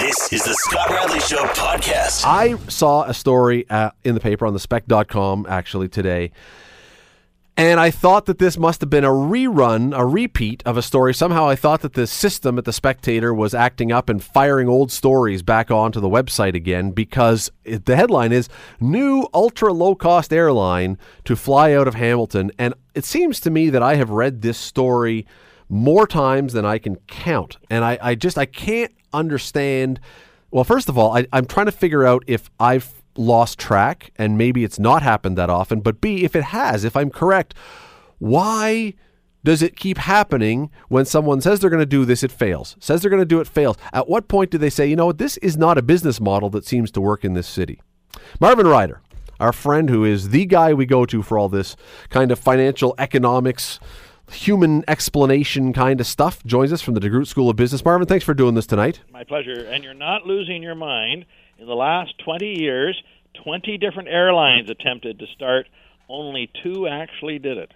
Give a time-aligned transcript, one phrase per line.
[0.00, 2.24] This is the Scott Radley Show podcast.
[2.24, 6.32] I saw a story uh, in the paper on the spec.com actually today.
[7.54, 11.12] And I thought that this must have been a rerun, a repeat of a story.
[11.12, 14.90] Somehow I thought that the system at the Spectator was acting up and firing old
[14.90, 18.48] stories back onto the website again because it, the headline is
[18.80, 22.52] New Ultra Low Cost Airline to Fly Out of Hamilton.
[22.58, 25.26] And it seems to me that I have read this story
[25.68, 27.58] more times than I can count.
[27.68, 30.00] And I, I just I can't understand.
[30.50, 34.38] Well, first of all, I, I'm trying to figure out if I've lost track and
[34.38, 35.80] maybe it's not happened that often.
[35.80, 37.54] But B, if it has, if I'm correct,
[38.18, 38.94] why
[39.42, 42.76] does it keep happening when someone says they're going to do this, it fails?
[42.78, 43.76] Says they're going to do it, fails.
[43.92, 46.50] At what point do they say, you know what, this is not a business model
[46.50, 47.80] that seems to work in this city?
[48.38, 49.00] Marvin Ryder,
[49.38, 51.76] our friend who is the guy we go to for all this
[52.10, 53.80] kind of financial economics
[54.32, 56.44] human explanation kind of stuff.
[56.44, 57.84] Joins us from the DeGroote School of Business.
[57.84, 59.00] Marvin, thanks for doing this tonight.
[59.12, 59.64] My pleasure.
[59.70, 61.26] And you're not losing your mind.
[61.58, 63.00] In the last 20 years,
[63.44, 65.66] 20 different airlines attempted to start.
[66.08, 67.72] Only two actually did it.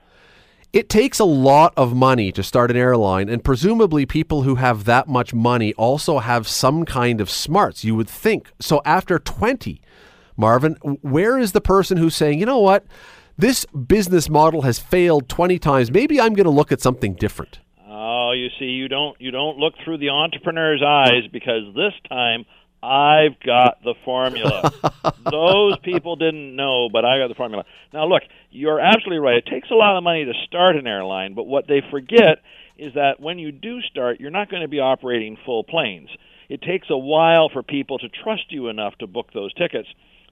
[0.73, 4.87] It takes a lot of money to start an airline, and presumably people who have
[4.87, 8.51] that much money also have some kind of smarts, you would think.
[8.59, 9.81] So after 20,
[10.37, 12.85] Marvin, where is the person who's saying, you know what?
[13.37, 15.91] This business model has failed 20 times.
[15.91, 17.59] Maybe I'm going to look at something different.
[17.89, 22.45] Oh, you see, you don't you don't look through the entrepreneur's eyes because this time
[22.83, 24.71] I've got the formula.
[25.31, 27.65] Those people didn't know, but I got the formula.
[27.93, 29.37] Now, look, you're absolutely right.
[29.37, 32.43] It takes a lot of money to start an airline, but what they forget
[32.77, 36.11] is that when you do start, you're not going to be operating full planes.
[36.49, 39.89] It takes a while for people to trust you enough to book those tickets.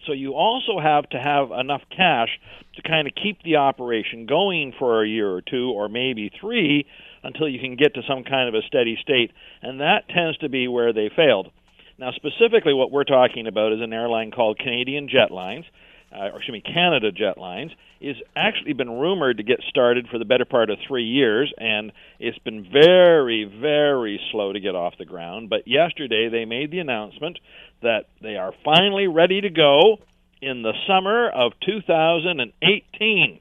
[0.06, 2.28] So you also have to have enough cash
[2.74, 6.86] to kind of keep the operation going for a year or two or maybe three
[7.22, 9.30] until you can get to some kind of a steady state.
[9.62, 11.52] And that tends to be where they failed.
[11.98, 15.66] Now, specifically, what we're talking about is an airline called Canadian Jet Lines,
[16.14, 20.24] uh, or excuse me, Canada Jetlines, is actually been rumored to get started for the
[20.24, 25.05] better part of three years, and it's been very, very slow to get off the
[25.05, 25.48] ground.
[25.48, 27.39] But yesterday they made the announcement
[27.83, 29.98] that they are finally ready to go
[30.40, 33.40] in the summer of 2018.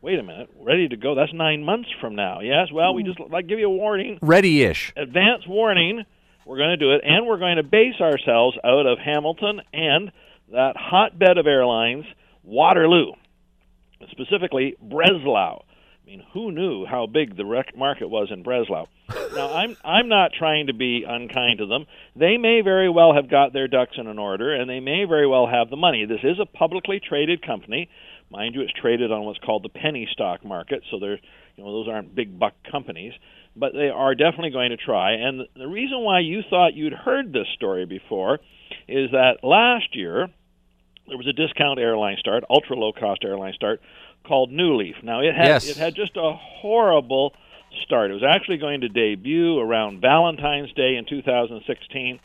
[0.00, 1.14] Wait a minute, ready to go?
[1.14, 2.40] That's nine months from now.
[2.40, 2.72] Yes.
[2.72, 4.18] Well, we just like give you a warning.
[4.20, 4.92] Ready-ish.
[4.96, 6.04] Advance warning.
[6.44, 10.10] We're going to do it, and we're going to base ourselves out of Hamilton and
[10.52, 12.04] that hotbed of airlines,
[12.44, 13.12] Waterloo,
[14.10, 15.62] specifically Breslau.
[16.02, 18.86] I mean, who knew how big the rec- market was in Breslau?
[19.34, 21.86] now, I'm I'm not trying to be unkind to them.
[22.16, 25.26] They may very well have got their ducks in an order, and they may very
[25.26, 26.04] well have the money.
[26.04, 27.88] This is a publicly traded company,
[28.30, 28.62] mind you.
[28.62, 31.20] It's traded on what's called the penny stock market, so they're
[31.56, 33.12] you know those aren't big buck companies,
[33.54, 35.12] but they are definitely going to try.
[35.12, 38.40] And the reason why you thought you'd heard this story before
[38.88, 40.28] is that last year
[41.12, 43.82] there was a discount airline start, ultra low cost airline start
[44.24, 44.96] called New Leaf.
[45.02, 45.68] Now it had yes.
[45.68, 47.34] it had just a horrible
[47.82, 48.10] start.
[48.10, 52.18] It was actually going to debut around Valentine's Day in 2016.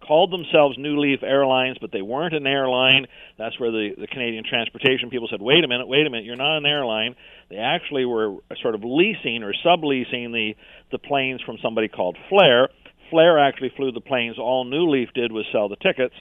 [0.00, 3.06] Called themselves New Leaf Airlines, but they weren't an airline.
[3.38, 6.34] That's where the, the Canadian transportation people said, "Wait a minute, wait a minute, you're
[6.34, 7.14] not an airline."
[7.48, 10.56] They actually were sort of leasing or subleasing the
[10.90, 12.70] the planes from somebody called Flair.
[13.10, 14.40] Flair actually flew the planes.
[14.40, 16.16] All New Leaf did was sell the tickets.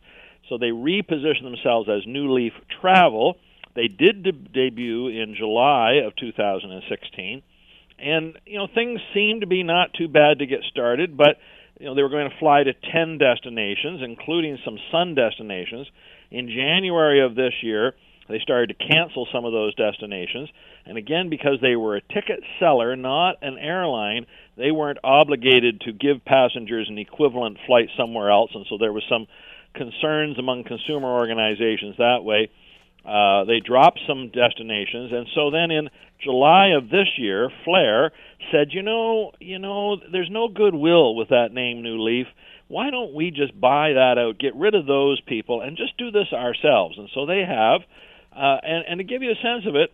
[0.51, 2.51] So they repositioned themselves as New Leaf
[2.81, 3.37] Travel.
[3.73, 7.41] They did de- debut in July of 2016,
[7.97, 11.37] and you know things seemed to be not too bad to get started, but
[11.79, 15.87] you know they were going to fly to 10 destinations, including some sun destinations.
[16.31, 17.93] In January of this year,
[18.27, 20.49] they started to cancel some of those destinations,
[20.85, 24.25] and again because they were a ticket seller, not an airline,
[24.57, 29.03] they weren't obligated to give passengers an equivalent flight somewhere else, and so there was
[29.07, 29.27] some
[29.73, 32.49] concerns among consumer organizations that way.
[33.05, 35.89] Uh, they dropped some destinations, and so then in
[36.23, 38.11] July of this year, Flair
[38.51, 42.27] said, "You know, you know, there's no goodwill with that name, New Leaf.
[42.67, 46.11] Why don't we just buy that out, get rid of those people, and just do
[46.11, 47.81] this ourselves?" And so they have.
[48.35, 49.91] Uh, and, and to give you a sense of it,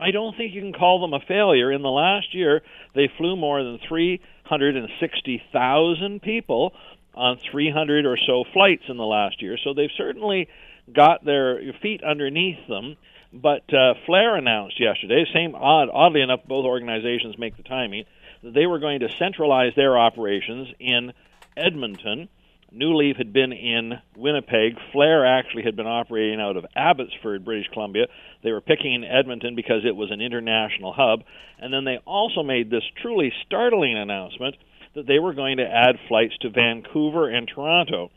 [0.00, 1.70] I don't think you can call them a failure.
[1.70, 2.62] In the last year,
[2.94, 6.72] they flew more than 360,000 people
[7.14, 9.56] on 300 or so flights in the last year.
[9.62, 10.48] So they've certainly
[10.92, 12.96] got their feet underneath them.
[13.32, 18.04] But uh, Flair announced yesterday, same odd, oddly enough, both organizations make the timing
[18.42, 21.12] that they were going to centralize their operations in
[21.56, 22.28] Edmonton.
[22.70, 24.76] New Leaf had been in Winnipeg.
[24.92, 28.06] Flair actually had been operating out of Abbotsford, British Columbia.
[28.42, 31.24] They were picking Edmonton because it was an international hub.
[31.58, 34.56] And then they also made this truly startling announcement
[34.94, 38.10] that they were going to add flights to Vancouver and Toronto.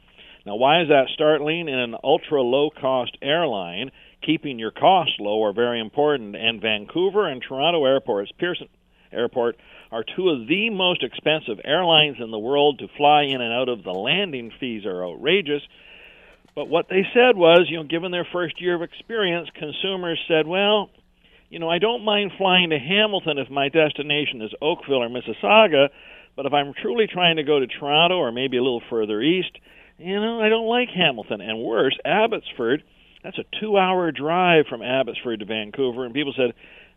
[0.45, 1.67] Now, why is that startling?
[1.67, 3.91] In an ultra low cost airline,
[4.23, 8.67] keeping your costs low are very important, and Vancouver and Toronto airports, Pearson
[9.11, 9.57] Airport,
[9.91, 13.69] are two of the most expensive airlines in the world to fly in and out
[13.69, 13.83] of.
[13.83, 15.61] The landing fees are outrageous.
[16.53, 20.47] But what they said was, you know, given their first year of experience, consumers said,
[20.47, 20.89] well,
[21.49, 25.89] you know, I don't mind flying to Hamilton if my destination is Oakville or Mississauga,
[26.35, 29.57] but if I'm truly trying to go to Toronto or maybe a little further east,
[29.97, 31.41] you know, I don't like Hamilton.
[31.41, 32.83] And worse, Abbotsford,
[33.23, 36.05] that's a two hour drive from Abbotsford to Vancouver.
[36.05, 36.53] And people said,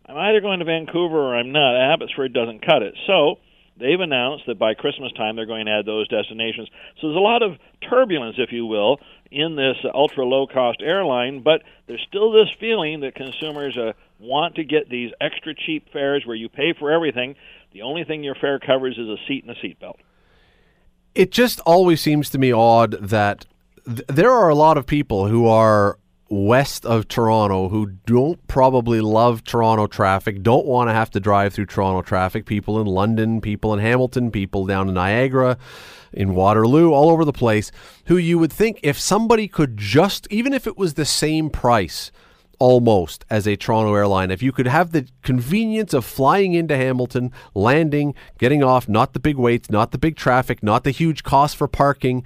[0.06, 1.92] I'm either going to Vancouver or I'm not.
[1.92, 2.94] Abbotsford doesn't cut it.
[3.06, 3.36] So
[3.78, 6.68] they've announced that by Christmas time they're going to add those destinations.
[7.00, 7.52] So there's a lot of
[7.88, 8.98] turbulence, if you will,
[9.30, 14.56] in this ultra low cost airline, but there's still this feeling that consumers uh, want
[14.56, 17.36] to get these extra cheap fares where you pay for everything.
[17.72, 19.96] The only thing your fare covers is a seat and a seatbelt.
[21.14, 23.44] It just always seems to me odd that
[23.84, 25.98] th- there are a lot of people who are
[26.30, 31.54] west of Toronto who don't probably love Toronto traffic, don't want to have to drive
[31.54, 32.46] through Toronto traffic.
[32.46, 35.56] People in London, people in Hamilton, people down in Niagara,
[36.12, 37.70] in Waterloo, all over the place,
[38.06, 42.10] who you would think if somebody could just, even if it was the same price,
[42.58, 44.30] almost as a Toronto airline.
[44.30, 49.20] If you could have the convenience of flying into Hamilton, landing, getting off, not the
[49.20, 52.24] big waits, not the big traffic, not the huge cost for parking,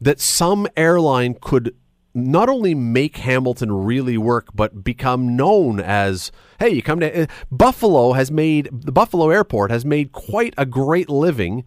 [0.00, 1.74] that some airline could
[2.14, 7.26] not only make Hamilton really work, but become known as hey, you come to uh,
[7.50, 11.64] Buffalo has made the Buffalo airport has made quite a great living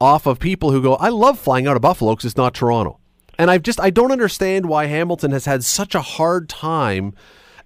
[0.00, 2.98] off of people who go, I love flying out of Buffalo because it's not Toronto.
[3.38, 7.14] And I've just I don't understand why Hamilton has had such a hard time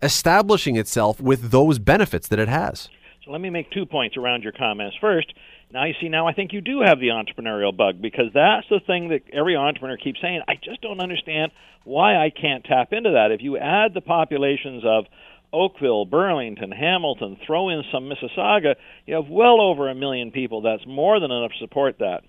[0.03, 2.89] establishing itself with those benefits that it has.
[3.25, 4.97] So let me make two points around your comments.
[5.01, 5.33] First,
[5.73, 8.81] now you see now I think you do have the entrepreneurial bug because that's the
[8.87, 10.41] thing that every entrepreneur keeps saying.
[10.49, 11.53] I just don't understand
[11.85, 13.33] why I can't tap into that.
[13.33, 15.05] If you add the populations of
[15.53, 20.63] Oakville, Burlington, Hamilton, throw in some Mississauga, you have well over a million people.
[20.63, 22.23] That's more than enough to support that.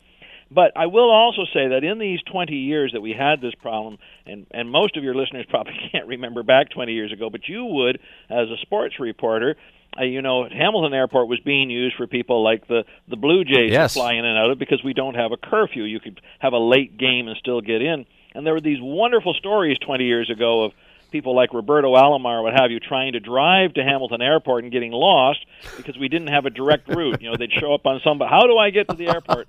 [0.52, 4.00] But I will also say that in these 20 years that we had this problem,
[4.26, 7.66] and, and most of your listeners probably can't remember back 20 years ago, but you
[7.66, 8.00] would
[8.30, 9.56] as a sports reporter,
[10.00, 13.72] uh, you know, Hamilton Airport was being used for people like the the Blue Jays
[13.72, 13.94] yes.
[13.96, 15.84] fly in and out of because we don't have a curfew.
[15.84, 18.06] You could have a late game and still get in.
[18.36, 20.74] And there were these wonderful stories 20 years ago of
[21.12, 24.92] people like Roberto Alomar, what have you, trying to drive to Hamilton Airport and getting
[24.92, 25.44] lost
[25.76, 27.22] because we didn't have a direct route.
[27.22, 29.48] You know, they'd show up on some, but how do I get to the airport?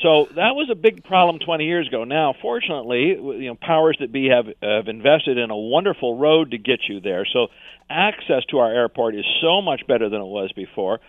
[0.00, 2.04] So that was a big problem 20 years ago.
[2.04, 6.58] Now, fortunately, you know, powers that be have have invested in a wonderful road to
[6.58, 7.26] get you there.
[7.30, 7.48] So
[7.90, 11.00] access to our airport is so much better than it was before.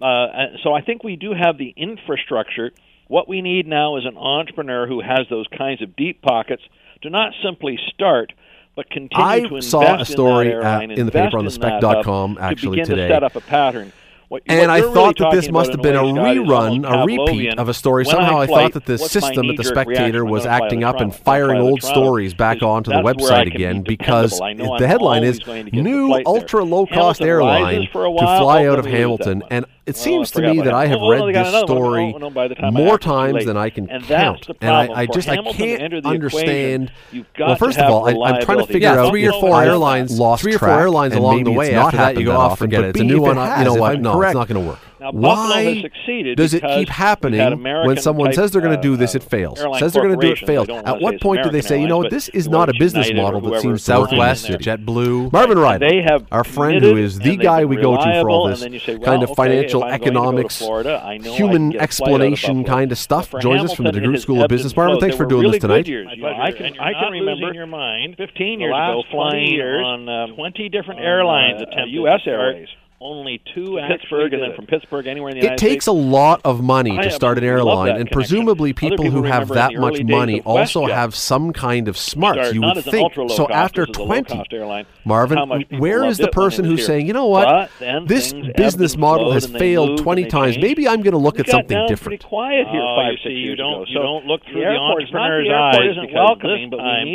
[0.00, 2.72] Uh, so I think we do have the infrastructure.
[3.08, 6.62] What we need now is an entrepreneur who has those kinds of deep pockets
[7.02, 8.32] to not simply start,
[8.74, 11.38] but continue I to invest saw a story in that airline, uh, in the paper
[11.38, 13.08] on the invest in that spec.com actually to begin today.
[13.08, 13.92] to set up a pattern.
[14.32, 16.72] What, And what I thought really that this must have been a in way, Scott,
[16.72, 18.04] is rerun, a repeat of a story.
[18.04, 21.14] When Somehow I flight, thought that the system at the Spectator was acting up and
[21.14, 22.00] firing old Toronto.
[22.00, 25.82] stories back onto the I website again because the headline is going to get the
[25.82, 29.00] new ultra low cost airline rises for a to fly out of then we lose
[29.00, 29.42] Hamilton.
[29.50, 31.44] And it seems I to me about that I have Oh, read no, they got
[31.44, 31.82] this another one.
[31.82, 33.46] story Oh, no, by the time more have to, it's too times late.
[33.46, 34.46] than I can And count.
[34.46, 35.00] that's the And I.
[35.00, 36.84] I just I can't understand.
[36.84, 39.26] equation, you've got well, first of all, I, I'm trying to figure Yeah, out three
[39.26, 42.26] or four airlines lost three or four airlines along the way not after that, you
[42.26, 42.88] go, off, "Oh, often, forget it.
[42.90, 43.36] It's a B, new one.
[43.36, 44.00] You know if what?
[44.00, 44.78] No, it's not going to work.
[45.02, 48.76] Now, Buffalo has Why succeeded does it keep happening when someone type, says they're going
[48.76, 49.58] to do uh, this, it fails?
[49.58, 50.68] Says they're going to do it, fails.
[50.68, 52.72] At what say it's point do they say, you know what, this is not a
[52.78, 54.76] business United model that seems Southwest, in there.
[54.76, 58.30] JetBlue, Marvin Ryder, They have our friend who is the guy we go to for
[58.30, 61.02] all this and then you say, kind of okay, financial if to to economics, Florida,
[61.04, 63.28] I know human get a flight out of explanation kind of stuff.
[63.28, 64.72] For Joins us from the Hamilton, it DeGroote School of Business.
[64.72, 65.78] and Marvin, thanks for doing this tonight.
[65.78, 66.08] good years.
[66.14, 68.14] You know, My I can, And you're I can not remember losing your mind.
[68.18, 72.22] 15 years ago flying on um, 20 different airlines uh, U.S.
[72.24, 72.68] to Airways.
[73.02, 75.86] Only two To Pittsburgh, and then from Pittsburgh anywhere in the It United takes States.
[75.88, 78.14] a lot of money I to start an airline, and connection.
[78.14, 80.94] presumably people people who have that much money also WestJet.
[80.94, 82.52] have some kind of smarts.
[82.54, 83.12] You would think.
[83.30, 84.86] So after 20, airline.
[85.04, 86.86] Marvin, How much people where is the it when it person who's here.
[86.86, 87.70] saying, you know what,
[88.06, 90.56] this business model has failed 20 times.
[90.58, 92.20] Maybe I'm going to look at something different.
[92.20, 93.84] Pretty quiet here Oh, five, you six you years don't- ago.
[93.88, 96.14] you So don't look through the airport- it's not entrepreneur's the airport eyes isn't because
[96.14, 97.06] welcoming, this but we time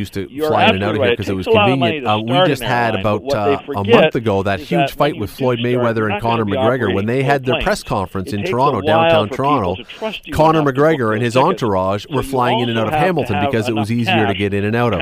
[0.00, 2.06] used to You're fly in and out of here because it, it, was convenient.
[2.06, 6.10] Uh, we just had about uh, a month ago that huge fight with Floyd Mayweather
[6.10, 7.64] and Conor McGregor when they had their planes.
[7.64, 9.76] press conference in Toronto, downtown Toronto.
[9.76, 13.74] To Conor McGregor and his entourage were flying in and out of Hamilton because it
[13.74, 15.00] was easier to get in and out of.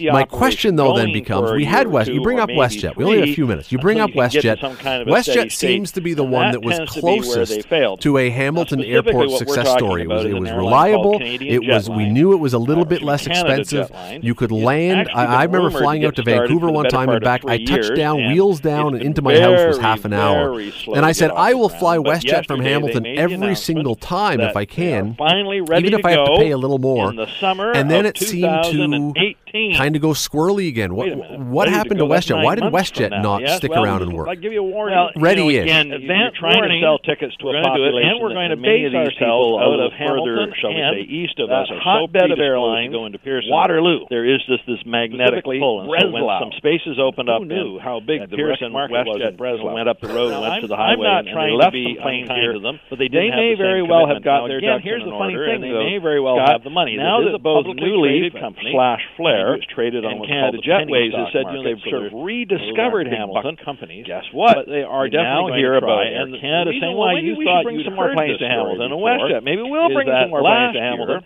[0.00, 2.10] My question though then becomes: We had West.
[2.10, 2.96] You bring up WestJet.
[2.96, 3.70] We only have a few minutes.
[3.72, 4.58] You bring up WestJet.
[5.06, 7.68] WestJet seems to be the one that was closest
[8.00, 10.02] to a Hamilton airport success story.
[10.02, 11.18] It was reliable.
[11.20, 11.90] It was.
[11.90, 13.90] We knew it was a little bit less expensive.
[14.22, 15.08] You could land.
[15.14, 17.44] I, I remember flying out to Vancouver one time and back.
[17.46, 20.58] I touched down, wheels down, and into my house was half an hour.
[20.94, 25.14] And I said, I will fly WestJet from Hamilton every single time if I can,
[25.16, 27.10] finally ready even if I have to pay a little more.
[27.10, 29.34] In the summer and then it seemed to
[29.76, 30.94] kind of go squirrely again.
[30.94, 32.42] What, what happened to WestJet?
[32.42, 34.28] Why did WestJet not stick around and work?
[34.28, 34.98] I give you a warning.
[35.16, 35.66] Ready is.
[35.66, 39.92] Trying to sell tickets to a population, and we're going to base ourselves out of
[39.98, 43.50] further, shall we say, east of us, are so hotbed of airlines going to Pearson,
[43.50, 45.84] Waterloo there is just this magnetic pull.
[45.84, 49.36] And so when some spaces opened up, knew how big the Pearson market was at
[49.36, 49.76] Breslau?
[49.76, 51.60] Went up the road, now, went I'm, to the highway, I'm not and trying they
[51.60, 54.08] left to be unkind here, to them, but they didn't they may the very well
[54.08, 56.72] have got their again, here's the funny order, thing, they may very well have the
[56.72, 56.96] money.
[56.96, 61.84] Now that both Newleaf slash Flair traded on Canada Jetways has said you know they've
[61.84, 64.08] sort of rediscovered Hamilton companies.
[64.08, 64.64] Guess what?
[64.64, 68.16] They are definitely here about and Canada saying why you thought you bring some more
[68.16, 69.44] planes to Hamilton and WestJet.
[69.44, 71.20] Maybe we'll bring some more planes to Hamilton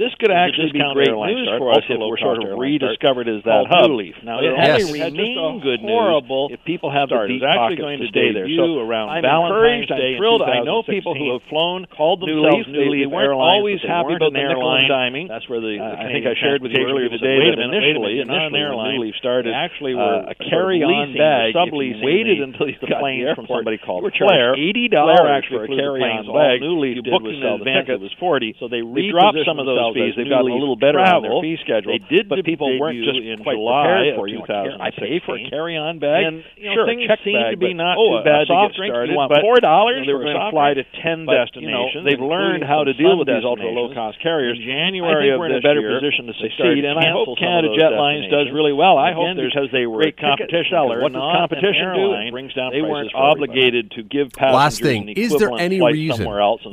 [0.00, 3.36] this could actually be great news start, for us if we're sort of rediscovered start.
[3.36, 3.92] as that hub.
[3.92, 4.16] Leaf.
[4.24, 5.12] Now, it only yes.
[5.12, 8.48] remains good news if people have the deep actually going to stay there.
[8.48, 9.92] So around I'm encouraged.
[9.92, 10.40] Day I'm thrilled.
[10.40, 13.04] I know people who have flown, called themselves New Leaf.
[13.04, 13.04] Leaf.
[13.04, 15.26] They weren't Airlines, always happy about the nickel and diming.
[15.28, 18.64] That's where the uh, I think I shared with you earlier today that initially, initially
[18.64, 21.52] New Leaf started, actually uh, were a carry-on bag.
[21.52, 24.56] Subleasing waited until you got the from Somebody called Flair.
[24.56, 26.64] Eighty dollars for a carry-on bag.
[26.64, 28.00] New Leaf did was sell the ticket.
[28.00, 30.14] It was forty, so they dropped some of those themselves fees.
[30.16, 31.26] They've gotten a little better travel.
[31.26, 31.92] on their fee schedule.
[31.92, 34.80] They did, but people weren't just in quite July prepared for 2000.
[34.80, 36.22] I pay for a carry-on bag.
[36.24, 38.78] And, you know, sure, things seem bag, to be not oh, too bad a soft
[38.78, 39.14] to get started.
[39.16, 40.06] but four dollars?
[40.06, 41.98] You know, they were going to fly to ten but, destinations.
[41.98, 44.58] You know, they've learned how to deal with these ultra-low-cost carriers.
[44.58, 48.30] In January, we're in a better year, position to succeed, and I hope Canada Jetlines
[48.30, 48.98] does really well.
[48.98, 50.78] I hope there's because they were great competition.
[50.78, 52.14] What does competition do?
[52.14, 52.72] It brings down.
[52.72, 54.54] They weren't obligated to give passengers.
[54.54, 56.24] Last thing is there any reason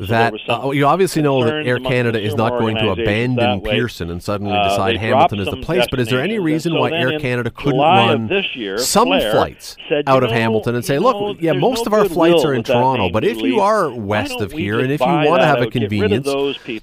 [0.08, 0.34] that
[0.74, 4.70] you obviously know that Air Canada is not going to abandon Pearson and suddenly uh,
[4.70, 5.86] decide Hamilton is the place.
[5.90, 9.76] But is there any reason so why Air Canada couldn't run this year, some flights
[9.88, 12.54] said, out of know, Hamilton and say, look, yeah, most no of our flights are
[12.54, 15.62] in Toronto, but if you are west of here and if you want to have
[15.62, 16.28] a convenience,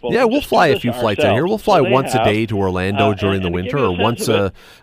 [0.04, 1.46] yeah, we'll fly a few flights out here.
[1.46, 4.28] We'll fly once a day to Orlando during the winter or once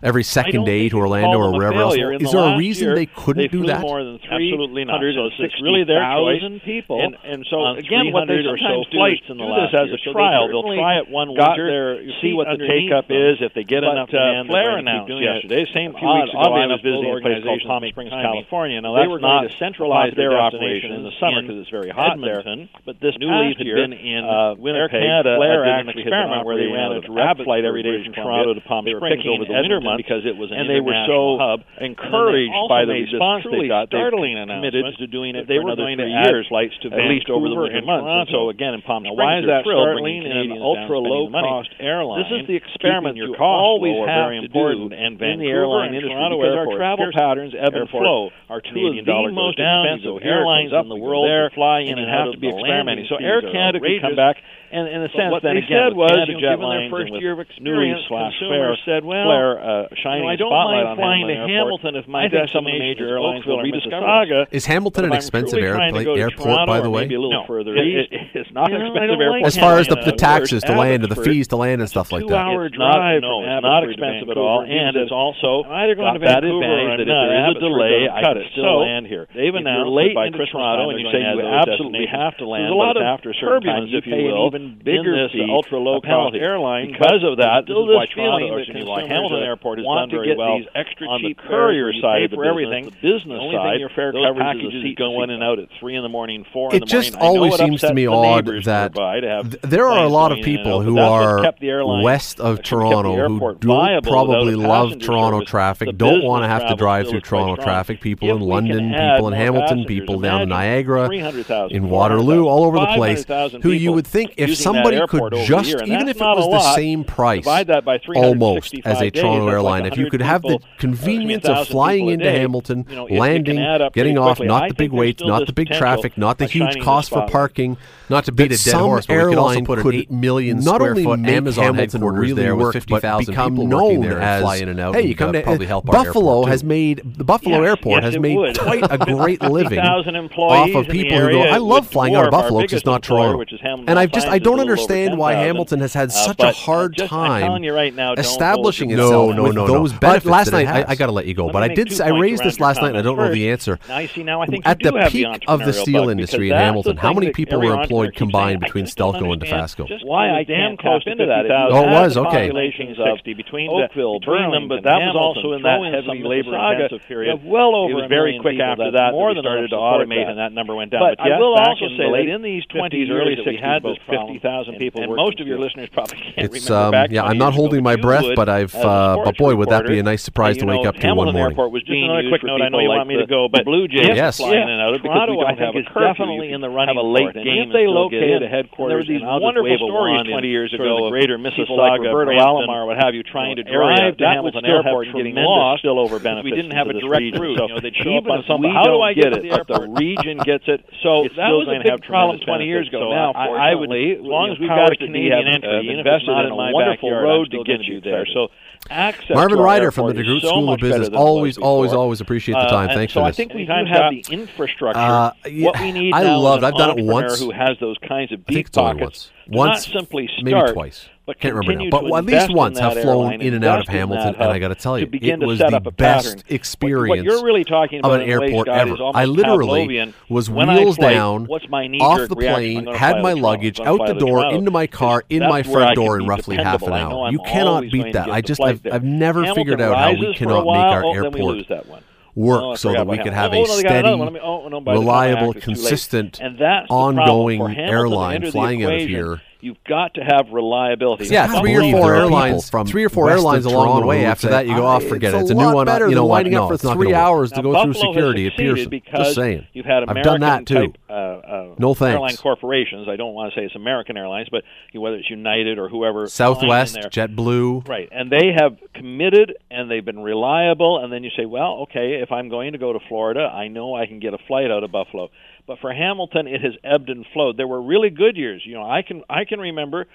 [0.02, 1.96] every second day to Orlando or wherever else.
[1.96, 3.84] Is there a reason they couldn't do that?
[3.84, 5.04] Absolutely not.
[5.04, 6.62] It's really their choice.
[6.64, 7.02] people.
[7.24, 10.48] And so, again, what they sometimes do is do this as a trial.
[10.48, 12.02] They'll try it once one got winter.
[12.02, 14.50] Their, see what the take up is if they get but, enough uh, demand.
[14.50, 17.84] Flair announced yesterday, same few odd, weeks ago, I was visiting a place called Palm
[17.88, 18.82] Springs, California.
[18.82, 22.68] Now were not to centralize their operation in the summer because it's very hot Edmonton,
[22.72, 22.82] there.
[22.86, 25.00] But this new leaf had been in uh, Winnipeg.
[25.00, 28.54] Canada Flair actually had experiment where they ran a direct flight every day from Toronto
[28.54, 31.38] to Palm Springs over the winter months because it was an and they were so
[31.40, 31.60] hub.
[31.80, 33.90] encouraged by the response they got.
[33.94, 35.48] Startling announcement to doing it.
[35.48, 38.32] They were going to add flights to at least over the winter months.
[38.32, 40.26] So again, in Palm Springs, why is that startling?
[40.26, 41.48] An ultra spending money.
[41.48, 42.20] Cost airline.
[42.26, 46.58] This is the experiment you always have to do in the airline industry Toronto because
[46.58, 48.34] our travel patterns ebb and flow.
[48.50, 52.06] Our two of the most down, expensive airlines in the world there, fly in and,
[52.06, 53.06] and have to be experimenting.
[53.10, 54.38] So Air Canada could come back
[54.74, 57.14] and in a sense, what then they again, said was, you know, given their first
[57.22, 60.98] year of experience, consumers said, well, Flair uh, shining you know, I a don't mind
[60.98, 63.40] flying to Hamilton Hamilton if my I think some of the destination major is airlines
[63.46, 64.38] Oakville will or rediscover Mississauga.
[64.44, 64.48] it.
[64.52, 67.02] Is Hamilton an expensive truly trying to to airport, by the way?
[67.06, 68.12] Maybe a little No, further it- east.
[68.12, 69.42] it- it's not you know, I expensive airport.
[69.42, 71.90] like As far as the, the taxes to land, or the fees to land, and
[71.90, 72.34] stuff like that.
[72.34, 75.96] two-hour It's not, drive no, it's not expensive at all, and it's also I'm either
[75.96, 77.30] going to that Vancouver or if not.
[77.30, 79.28] there is a delay, I cut can still land here.
[79.36, 81.42] they've If you're announced late that by Christmas Toronto time and you they're say you
[81.42, 83.86] to add those absolutely have to land, There's a lot of after a certain time,
[83.86, 86.40] turbulence, if you pay an will, even in bigger this ultra low of penalty.
[86.40, 86.92] cost airline.
[86.92, 89.78] Because of that, this Still is why this feeling Toronto, that excuse me, Hamilton Airport
[89.80, 92.44] has done very well these extra on the cheap fares courier side of the for
[92.44, 92.52] business.
[92.54, 92.84] everything.
[92.86, 95.24] The business The only thing side, your fare those covers is packages a seat go
[95.24, 97.22] in and out at three in the morning, four in It the just morning.
[97.22, 100.04] I know always it seems to me the odd that to have th- there are
[100.04, 102.04] a lot of going in and people who but that's what are kept the airline-
[102.04, 106.44] west of that's what kept the Toronto who don't probably love Toronto traffic, don't want
[106.44, 108.02] to have to drive through Toronto traffic.
[108.02, 112.80] People in London, people in Hamilton, people down in Niagara, 300,000, in Waterloo, all over
[112.80, 113.26] the place,
[113.62, 116.76] who you would think if somebody could just, year, even if it was a the
[116.76, 120.12] same price, that by almost as a days, Toronto that's like airline, if you 100
[120.12, 123.82] could have the uh, convenience of flying into day, Hamilton, you know, landing, can add
[123.82, 127.10] up getting off, not the big still not the big traffic, not the huge cost
[127.10, 127.78] for parking,
[128.10, 130.68] not to Beat a dead some horse, but we could also put an $8 million
[130.68, 134.22] only foot Amazon Hamilton headquarters really there with work, 50,000 but become people known there
[134.22, 137.24] as fly in and out Hey, you come to probably help Buffalo has made the
[137.24, 141.42] Buffalo Airport has made quite a great living off of people who go.
[141.42, 143.38] I love flying out of Buffalo because it's not Toronto.
[143.38, 145.48] which is Hamilton And I've just I don't a little over understand why 10,000.
[145.48, 148.90] Hamilton has had Uh, such but, a uh, hard just- time you right now, establishing
[148.90, 149.68] hold itself your with breath.
[149.68, 149.80] no, no.
[149.80, 150.26] those But benefits.
[150.26, 152.10] last night, I- I gotta let you go, Let but I did two s- I
[152.10, 153.80] points raised this last night, and I don't know the answer.
[153.88, 156.58] Now, you see, now I think At the peak the of the steel industry in
[156.58, 159.88] Hamilton, how many people were employed combined between Stelco and Dofasco?
[160.04, 161.48] Why I we damn close tap into into that.
[161.48, 161.72] that.
[161.72, 162.48] Oh, it was, okay.
[162.48, 166.56] Populations of between Oakville, the, between them, but that was also in that heavy labor
[166.56, 167.40] intensive period.
[167.44, 169.76] Well over it was very million quick after that more that we than started to
[169.78, 171.02] automate and that number went down.
[171.02, 173.58] But But, I will also say that in these 20 50s, years early that we
[173.58, 176.70] 60s, had this problem, 50,000 people and working most of your listeners probably can't It's
[176.70, 177.24] remember um, back yeah.
[177.24, 179.86] I'm not years ago, holding my breath, would but I've uh, but boy, would that
[179.88, 181.52] be a nice surprise you to know, wake up to Hamilton one morning.
[181.58, 183.48] Airport was Just another quick note, I know you like want me to the- go,
[183.48, 184.38] the but Blue Jays Yes.
[184.38, 184.64] flying Yeah.
[184.64, 186.08] in and out of because Toronto, we don't I think, have a is curfew.
[186.08, 188.48] definitely in the running have a late game if they and still get locate a
[188.48, 191.78] headquarters there were these and I'll just wonderful stories 20 years ago of greater Mississauga,
[191.78, 194.66] like Roberta Brampton, Alomar, what have you, trying to you know, area, drive to Hamilton
[194.66, 197.58] Airport and getting lost spillover because benefits we didn't have a direct route.
[197.58, 198.64] So You know, they'd show even up on some.
[198.64, 200.00] How do I get get it, the but the airport?
[200.00, 200.82] region gets it.
[201.02, 203.10] So that was a big problem 20 years ago.
[203.10, 205.70] Now, I- I would- fortunately, as long as we've got powers a Canadian have, entry,
[205.70, 208.02] uh, even it's invested not in in a my wonderful backyard, road to get you
[208.02, 208.24] there.
[208.24, 208.26] there.
[208.34, 208.48] So
[208.90, 211.26] access Marvin Ryder from the airport is DeGroote so School of Business than it was
[211.26, 212.04] always, always, before.
[212.04, 212.90] always appreciate the Uh, time.
[212.90, 213.38] and Thanks so for I this.
[213.38, 215.00] think we do Anytime, have the infrastructure.
[215.00, 217.40] Uh, yeah, what we need I now is loved- I've done it once.
[217.40, 219.02] who has those kinds of I think deep pockets.
[219.02, 219.32] once.
[219.48, 221.10] Once, not simply start, maybe twice.
[221.26, 221.90] But Can't remember now.
[221.90, 224.70] But at least once have flown airline, in and out of Hamilton, and I got
[224.70, 227.64] to tell you, to begin it was the a best experience What, what you're really
[227.64, 228.98] talking of about an a airport ever.
[229.14, 234.14] I literally was when wheels flight, down, off the plane, had my luggage out the
[234.14, 236.94] door, into my car, in my front door in roughly half an dependable.
[236.94, 237.32] I know hour.
[237.32, 238.30] You cannot beat that.
[238.30, 241.68] I just, I've, never figured out how we a cannot make our Oh, airport lose
[241.70, 242.04] that one.
[242.36, 244.68] work Oh, so that we could have a Oh, no, they got another steady, oh,
[244.68, 245.80] no, by the time I reliable, act, it's too late.
[245.80, 246.42] consistent,
[246.90, 249.42] ongoing For Hamilton to airline flying out of here.
[249.64, 251.26] You've got to have reliability.
[251.28, 254.02] Yeah, Buffalo three or four there are people airlines from three or four airlines along
[254.02, 254.26] the way.
[254.26, 255.38] After that, you go, off, oh, forget it.
[255.38, 255.86] it's It's a a new one.
[255.86, 257.16] better You know lining up No, for three gonna work.
[257.16, 258.90] hours Now, to go Buffalo through security at Pearson.
[258.90, 259.68] Because Just saying.
[259.72, 260.76] You've had I've American done that, too.
[260.76, 262.14] type, uh, uh, No thanks.
[262.16, 263.08] airline corporations.
[263.08, 266.28] I don't want to say it's American Airlines, but whether it's United or whoever.
[266.28, 267.28] Southwest, flying in there.
[267.28, 267.88] JetBlue.
[267.88, 271.02] Right, and they have committed and they've been reliable.
[271.04, 273.96] And then you say, well, okay, if I'm going to go to Florida, I know
[273.96, 275.30] I can get a flight out of Buffalo.
[275.66, 277.58] But for Hamilton, it has ebbed and flowed.
[277.58, 278.64] There were really good years.
[278.66, 280.08] You know, I can I can remember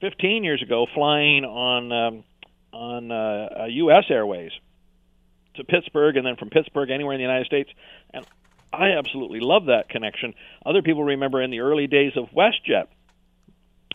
[0.00, 2.24] 15 years ago flying on um,
[2.72, 4.04] on uh, uh, U.S.
[4.10, 4.52] Airways
[5.56, 7.70] to Pittsburgh, and then from Pittsburgh anywhere in the United States,
[8.12, 8.26] and
[8.72, 10.34] I absolutely love that connection.
[10.64, 12.86] Other people remember in the early days of WestJet,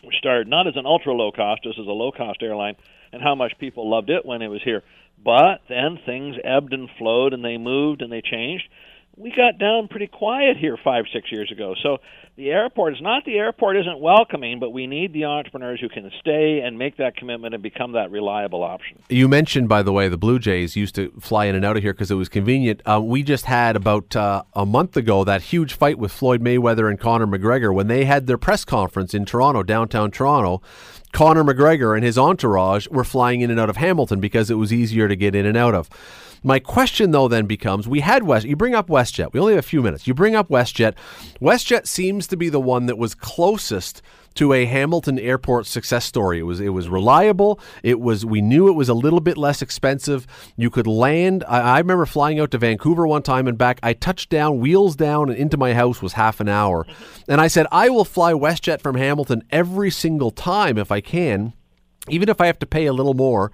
[0.02, 2.74] which started not as an ultra low cost, just as a low cost airline,
[3.12, 4.82] and how much people loved it when it was here.
[5.22, 8.68] But then things ebbed and flowed, and they moved and they changed.
[9.16, 11.74] We got down pretty quiet here five, six years ago.
[11.82, 11.98] So
[12.36, 16.10] the airport is not the airport isn't welcoming, but we need the entrepreneurs who can
[16.18, 18.98] stay and make that commitment and become that reliable option.
[19.10, 21.82] You mentioned, by the way, the Blue Jays used to fly in and out of
[21.82, 22.80] here because it was convenient.
[22.86, 26.88] Um, we just had about uh, a month ago that huge fight with Floyd Mayweather
[26.88, 30.62] and Conor McGregor when they had their press conference in Toronto, downtown Toronto.
[31.12, 34.72] Conor McGregor and his entourage were flying in and out of Hamilton because it was
[34.72, 35.90] easier to get in and out of.
[36.44, 38.46] My question, though, then becomes: We had West.
[38.46, 39.32] You bring up WestJet.
[39.32, 40.06] We only have a few minutes.
[40.06, 40.94] You bring up WestJet.
[41.40, 44.00] WestJet seems to be the one that was closest
[44.34, 46.38] to a Hamilton Airport success story.
[46.38, 47.60] It was it was reliable.
[47.82, 50.26] It was we knew it was a little bit less expensive.
[50.56, 51.44] You could land.
[51.48, 53.80] I, I remember flying out to Vancouver one time and back.
[53.82, 56.86] I touched down, wheels down, and into my house was half an hour.
[57.28, 61.52] And I said I will fly WestJet from Hamilton every single time if I can,
[62.08, 63.52] even if I have to pay a little more.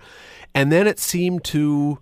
[0.55, 1.99] And then it seemed to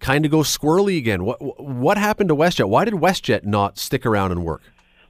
[0.00, 1.24] kind of go squirrely again.
[1.24, 2.68] What what happened to WestJet?
[2.68, 4.62] Why did WestJet not stick around and work?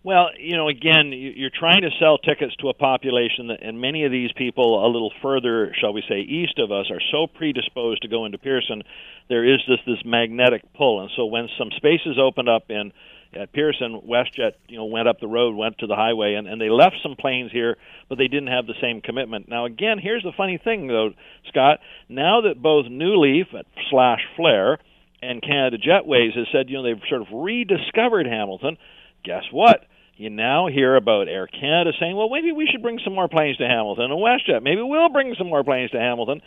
[0.02, 3.80] Well, you know, again, you- you're trying to sell tickets to a population, that, and
[3.80, 7.26] many of these people, a little further, shall we say, east of us, are so
[7.26, 8.82] predisposed to go into Pearson.
[9.28, 12.92] There is this this magnetic pull, and so when some spaces opened up in
[13.36, 16.60] at Pearson, WestJet, you know, went up the road, went to the highway, and, and
[16.60, 17.76] they left some planes here,
[18.08, 19.48] but they didn't have the same commitment.
[19.48, 21.10] Now, again, here's the funny thing, though,
[21.48, 21.80] Scott.
[22.08, 23.46] Now that both New Leaf
[23.90, 24.78] slash Flair
[25.22, 28.76] and Canada Jetways has said, you know, they've sort of rediscovered Hamilton.
[29.24, 29.84] Guess what?
[30.16, 33.58] You now hear about Air Canada saying, well, maybe we should bring some more planes
[33.58, 36.40] to Hamilton, and WestJet, maybe we'll bring some more planes to Hamilton.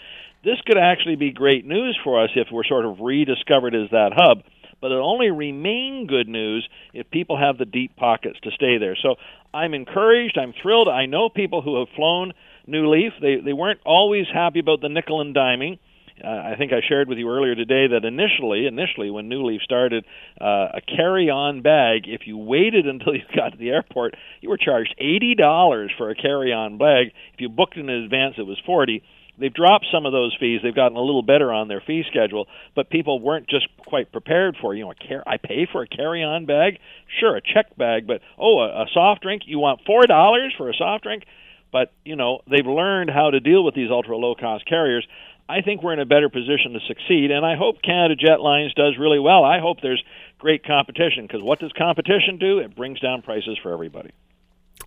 [0.43, 4.11] This could actually be great news for us if we're sort of rediscovered as that
[4.15, 4.41] hub,
[4.81, 8.95] but it'll only remain good news if people have the deep pockets to stay there.
[9.01, 9.15] So
[9.53, 10.87] I'm encouraged, I'm thrilled.
[10.87, 12.33] I know people who have flown
[12.67, 13.13] New Leaf.
[13.21, 15.79] They they weren't always happy about the nickel and diming
[16.23, 19.61] Uh, I think I shared with you earlier today that initially, initially when New Leaf
[19.61, 20.05] started,
[20.39, 24.57] uh, a carry-on bag, if you waited until you got to the airport, you were
[24.57, 27.07] charged eighty dollars for a carry-on bag.
[27.33, 29.03] If you booked in advance, it was forty.
[29.39, 30.59] They've dropped some of those fees.
[30.61, 34.57] They've gotten a little better on their fee schedule, but people weren't just quite prepared
[34.59, 34.75] for.
[34.75, 36.79] You know, a car- I pay for a carry-on bag,
[37.19, 39.43] sure, a check bag, but oh, a, a soft drink.
[39.45, 41.23] You want four dollars for a soft drink?
[41.71, 45.07] But you know, they've learned how to deal with these ultra low-cost carriers.
[45.47, 48.97] I think we're in a better position to succeed, and I hope Canada Jetlines does
[48.99, 49.43] really well.
[49.43, 50.03] I hope there's
[50.37, 52.59] great competition because what does competition do?
[52.59, 54.11] It brings down prices for everybody.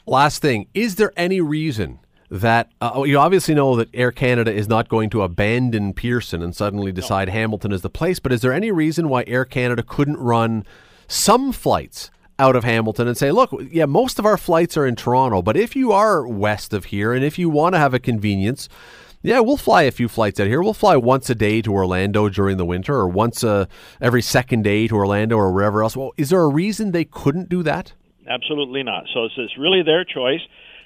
[0.07, 1.99] Last thing, is there any reason
[2.33, 6.57] that uh, you obviously know that Air Canada is not going to abandon Pearson and
[6.57, 7.35] suddenly decide no.
[7.35, 10.64] Hamilton is the place, but is there any reason why Air Canada couldn't run
[11.07, 14.97] some flights out of Hamilton and say, look, yeah, most of our flights are in
[14.97, 17.99] Toronto, but if you are west of here and if you want to have a
[17.99, 18.66] convenience,
[19.21, 20.62] yeah, we'll fly a few flights out here.
[20.62, 23.68] We'll fly once a day to Orlando during the winter, or once a,
[24.01, 25.95] every second day to Orlando, or wherever else.
[25.95, 27.92] Well, is there a reason they couldn't do that?
[28.27, 29.05] Absolutely not.
[29.12, 30.40] So it's, it's really their choice.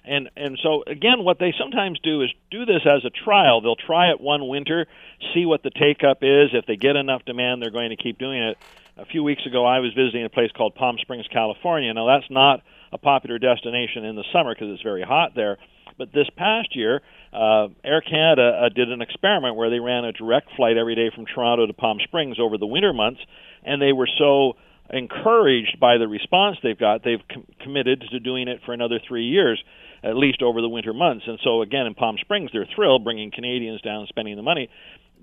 [0.06, 3.60] And and so again, what they sometimes do is do this as a trial.
[3.60, 4.86] They'll try it one winter,
[5.34, 6.50] see what the take up is.
[6.52, 8.56] If they get enough demand, they're going to keep doing it.
[8.98, 11.92] A few weeks ago, I was visiting a place called Palm Springs, California.
[11.92, 15.58] Now that's not a popular destination in the summer because it's very hot there.
[15.98, 17.00] But this past year,
[17.32, 21.10] uh, Air Canada uh, did an experiment where they ran a direct flight every day
[21.14, 23.20] from Toronto to Palm Springs over the winter months,
[23.64, 24.56] and they were so
[24.90, 29.24] encouraged by the response they've got, they've com- committed to doing it for another three
[29.24, 29.62] years,
[30.02, 31.24] at least over the winter months.
[31.26, 34.68] And so, again, in Palm Springs, they're thrilled bringing Canadians down, spending the money.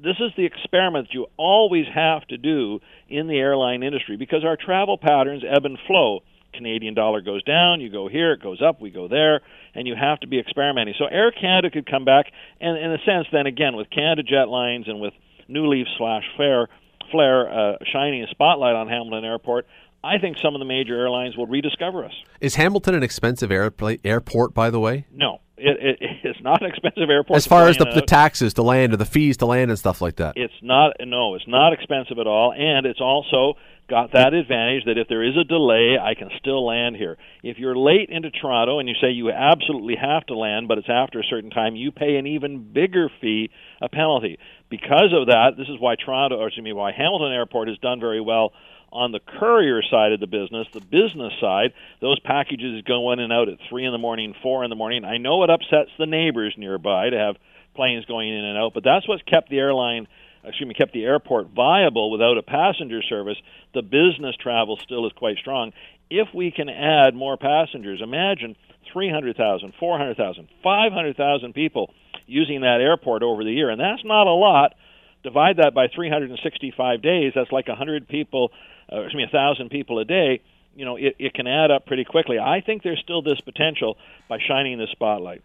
[0.02, 4.58] This is the experiment you always have to do in the airline industry because our
[4.58, 6.22] travel patterns ebb and flow.
[6.54, 9.42] Canadian dollar goes down, you go here, it goes up, we go there
[9.74, 10.94] and you have to be experimenting.
[10.98, 12.28] So Air Canada could come back,
[12.62, 15.14] and in a sense, then again with Canada Jetlines and with
[15.48, 16.68] New Leaf slash Flair,
[17.12, 19.66] Flair uh, shining a spotlight on Hamilton Airport.
[20.04, 22.14] I think some of the major airlines will rediscover us.
[22.42, 25.06] Is Hamilton an expensive airport, by the way?
[25.14, 27.38] No, it, it, it's not an expensive airport.
[27.38, 30.02] As far as the, the, taxes to land or the fees to land and stuff
[30.02, 30.34] like that.
[30.36, 30.94] It's not.
[31.00, 33.54] No, it's not expensive at all, and it's also
[33.90, 37.18] got that advantage that if there is a delay, I can still land here.
[37.44, 40.90] If you're late into Toronto and you say you absolutely have to land, but it's
[40.90, 43.50] after a certain time, you pay an even bigger fee,
[43.82, 44.40] a penalty.
[44.70, 48.00] Because of that, this is why Toronto, or excuse me, why Hamilton Airport has done
[48.00, 48.54] very well
[48.94, 53.34] on the courier side of the business, the business side, those packages go in and
[53.34, 55.04] out at three in the morning, four in the morning.
[55.04, 57.36] I know it upsets the neighbors nearby to have
[57.76, 60.08] planes going in and out, but that's what's kept the airline
[60.46, 63.38] excuse me, kept the airport viable without a passenger service,
[63.74, 65.72] the business travel still is quite strong.
[66.10, 68.56] If we can add more passengers, imagine
[68.92, 71.94] 300,000, 400,000, 500,000 people
[72.28, 74.76] using that airport over the year, and that's not a lot.
[75.24, 78.52] Divide that by 365 days, that's like 100 people,
[78.92, 80.42] uh, excuse me, a 1,000 people a day.
[80.76, 82.40] You know, it, it can add up pretty quickly.
[82.40, 85.44] I think there's still this potential by shining the spotlight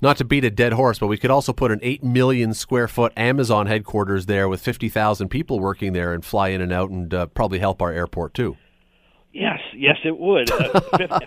[0.00, 2.88] not to beat a dead horse, but we could also put an 8 million square
[2.88, 7.12] foot Amazon headquarters there with 50,000 people working there and fly in and out and
[7.14, 8.56] uh, probably help our airport too.
[9.32, 10.50] Yes, yes, it would.
[10.50, 10.80] Uh,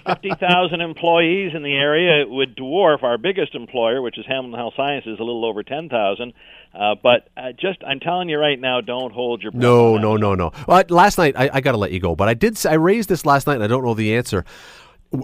[0.05, 2.21] 50,000 employees in the area.
[2.21, 6.33] It would dwarf our biggest employer, which is Hamilton Health Sciences, a little over 10,000.
[6.73, 9.61] Uh, but uh, just, I'm telling you right now, don't hold your breath.
[9.61, 10.51] No, no, no, no.
[10.67, 12.63] Well, last night, I, I got to let you go, but I did.
[12.65, 14.45] I raised this last night, and I don't know the answer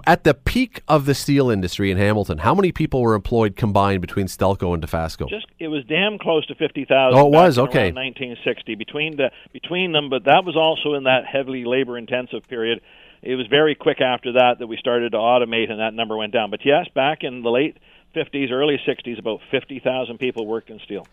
[0.08, 4.02] at the peak of the steel industry in Hamilton, how many people were employed combined
[4.02, 5.30] between Stelco and Dofasco?
[5.30, 7.20] Just it was damn close to fifty thousand.
[7.20, 7.92] Oh, it was okay.
[7.92, 12.48] Nineteen sixty between the between them, but that was also in that heavily labor intensive
[12.48, 12.82] period.
[13.22, 16.34] It was very quick after that that we started to automate, and that number went
[16.34, 16.50] down.
[16.50, 17.78] But yes, back in the late
[18.14, 21.08] fifties, early sixties, about fifty thousand people worked in steel.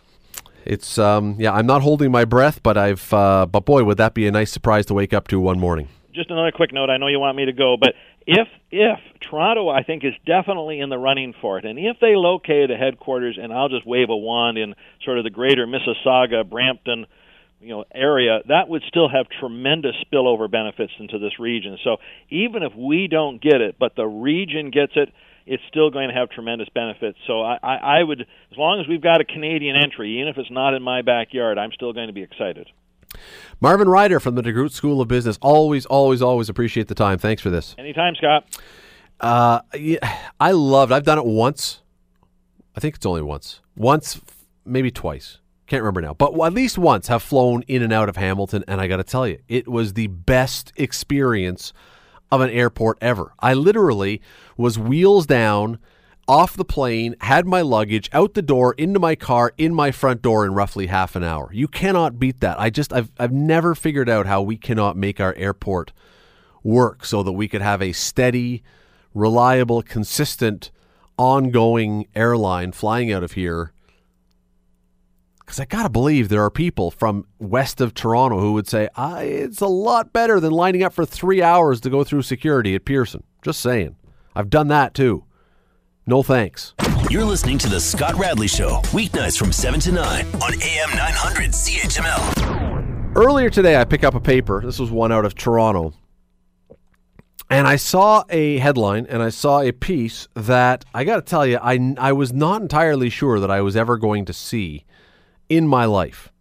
[0.64, 4.14] It's um yeah, I'm not holding my breath, but I've uh, but boy, would that
[4.14, 6.90] be a nice surprise to wake up to one morning just another quick note.
[6.90, 7.94] I know you want me to go, but
[8.26, 12.14] if if Toronto, I think, is definitely in the running for it, and if they
[12.14, 16.48] locate a headquarters, and I'll just wave a wand in sort of the greater Mississauga,
[16.48, 17.06] Brampton,
[17.60, 21.78] you know, area, that would still have tremendous spillover benefits into this region.
[21.82, 21.98] So
[22.30, 25.12] even if we don't get it, but the region gets it,
[25.46, 27.18] it's still going to have tremendous benefits.
[27.26, 30.38] So I, I, I would, as long as we've got a Canadian entry, even if
[30.38, 32.68] it's not in my backyard, I'm still going to be excited.
[33.60, 35.38] Marvin Ryder from the DeGroote School of Business.
[35.42, 37.18] Always, always, always appreciate the time.
[37.18, 37.74] Thanks for this.
[37.78, 38.44] Anytime, Scott.
[39.20, 40.92] Uh, yeah, I loved.
[40.92, 41.80] I've done it once.
[42.74, 43.60] I think it's only once.
[43.76, 44.20] Once,
[44.64, 45.38] maybe twice.
[45.66, 48.80] Can't remember now, but at least once have flown in and out of Hamilton, and
[48.80, 51.72] I got to tell you, it was the best experience
[52.32, 53.34] of an airport ever.
[53.38, 54.22] I literally
[54.56, 55.78] was wheels down
[56.26, 60.22] off the plane, had my luggage out the door, into my car, in my front
[60.22, 61.50] door in roughly half an hour.
[61.52, 62.58] You cannot beat that.
[62.58, 65.92] I just I've I've never figured out how we cannot make our airport
[66.62, 68.62] work so that we could have a steady,
[69.14, 70.70] reliable, consistent,
[71.18, 73.72] ongoing airline flying out of here.
[75.52, 78.88] Because I got to believe there are people from west of Toronto who would say,
[78.96, 82.74] ah, it's a lot better than lining up for three hours to go through security
[82.74, 83.22] at Pearson.
[83.42, 83.96] Just saying.
[84.34, 85.24] I've done that too.
[86.06, 86.72] No thanks.
[87.10, 91.50] You're listening to The Scott Radley Show, weeknights from 7 to 9 on AM 900
[91.50, 93.12] CHML.
[93.14, 94.62] Earlier today, I picked up a paper.
[94.64, 95.92] This was one out of Toronto.
[97.50, 101.46] And I saw a headline and I saw a piece that I got to tell
[101.46, 104.86] you, I, I was not entirely sure that I was ever going to see
[105.56, 106.32] in my life.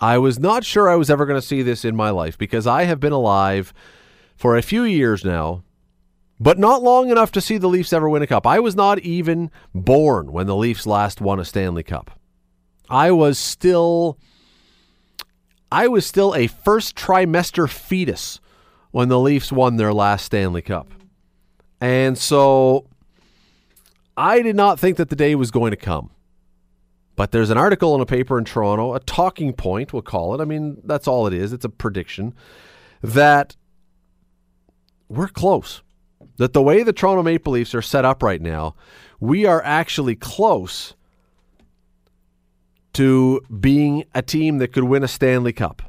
[0.00, 2.66] I was not sure I was ever going to see this in my life because
[2.66, 3.72] I have been alive
[4.36, 5.62] for a few years now
[6.38, 8.46] but not long enough to see the Leafs ever win a cup.
[8.46, 12.10] I was not even born when the Leafs last won a Stanley Cup.
[12.88, 14.18] I was still
[15.72, 18.40] I was still a first trimester fetus
[18.92, 20.88] when the Leafs won their last Stanley Cup.
[21.80, 22.86] And so
[24.16, 26.10] I did not think that the day was going to come.
[27.16, 30.42] But there's an article in a paper in Toronto, a talking point, we'll call it.
[30.42, 31.52] I mean, that's all it is.
[31.52, 32.34] It's a prediction
[33.02, 33.56] that
[35.08, 35.82] we're close
[36.36, 38.74] that the way the Toronto Maple Leafs are set up right now,
[39.18, 40.94] we are actually close
[42.92, 45.82] to being a team that could win a Stanley Cup.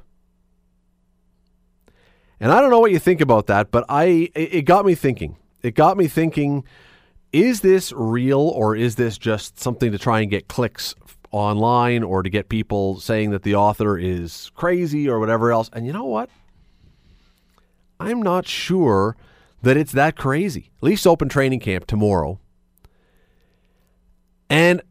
[2.39, 5.37] And I don't know what you think about that, but I it got me thinking.
[5.61, 6.63] It got me thinking
[7.33, 10.95] is this real or is this just something to try and get clicks
[11.31, 15.69] online or to get people saying that the author is crazy or whatever else?
[15.73, 16.29] And you know what?
[17.99, 19.17] I'm not sure
[19.61, 20.71] that it's that crazy.
[20.81, 22.39] Leafs open training camp tomorrow.
[24.49, 24.81] And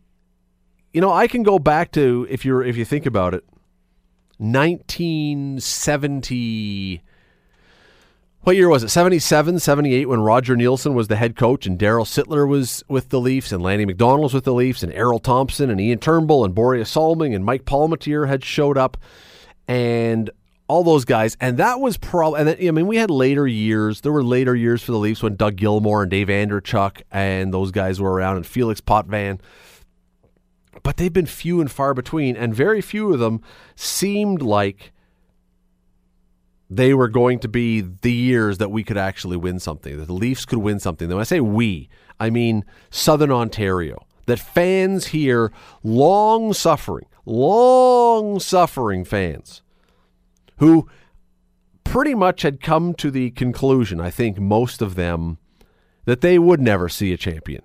[0.92, 3.44] you know, I can go back to if you're if you think about it,
[4.38, 7.03] 1970
[8.46, 8.90] what year was it?
[8.90, 13.18] 77, 78 when Roger Neilson was the head coach and Daryl Sittler was with the
[13.18, 16.54] Leafs and Lanny McDonald was with the Leafs and Errol Thompson and Ian Turnbull and
[16.54, 18.98] Borje Salming and Mike Palmateer had showed up
[19.66, 20.30] and
[20.68, 22.38] all those guys, and that was probably.
[22.38, 24.02] And then, I mean, we had later years.
[24.02, 27.72] There were later years for the Leafs when Doug Gilmour and Dave Andreychuk and those
[27.72, 29.40] guys were around, and Felix Potvin.
[30.85, 33.42] But they've been few and far between, and very few of them
[33.74, 34.92] seemed like
[36.68, 40.12] they were going to be the years that we could actually win something, that the
[40.12, 41.09] Leafs could win something.
[41.09, 44.05] When I say we, I mean Southern Ontario.
[44.26, 45.52] That fans here,
[45.85, 49.62] long suffering, long suffering fans,
[50.59, 50.88] who
[51.85, 55.38] pretty much had come to the conclusion, I think most of them,
[56.07, 57.62] that they would never see a champion.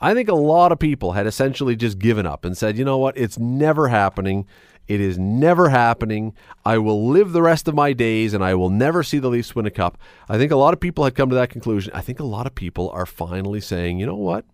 [0.00, 2.98] I think a lot of people had essentially just given up and said, you know
[2.98, 4.46] what, it's never happening.
[4.90, 6.34] It is never happening.
[6.64, 9.54] I will live the rest of my days and I will never see the Leafs
[9.54, 9.96] win a cup.
[10.28, 11.92] I think a lot of people had come to that conclusion.
[11.94, 14.44] I think a lot of people are finally saying, you know what?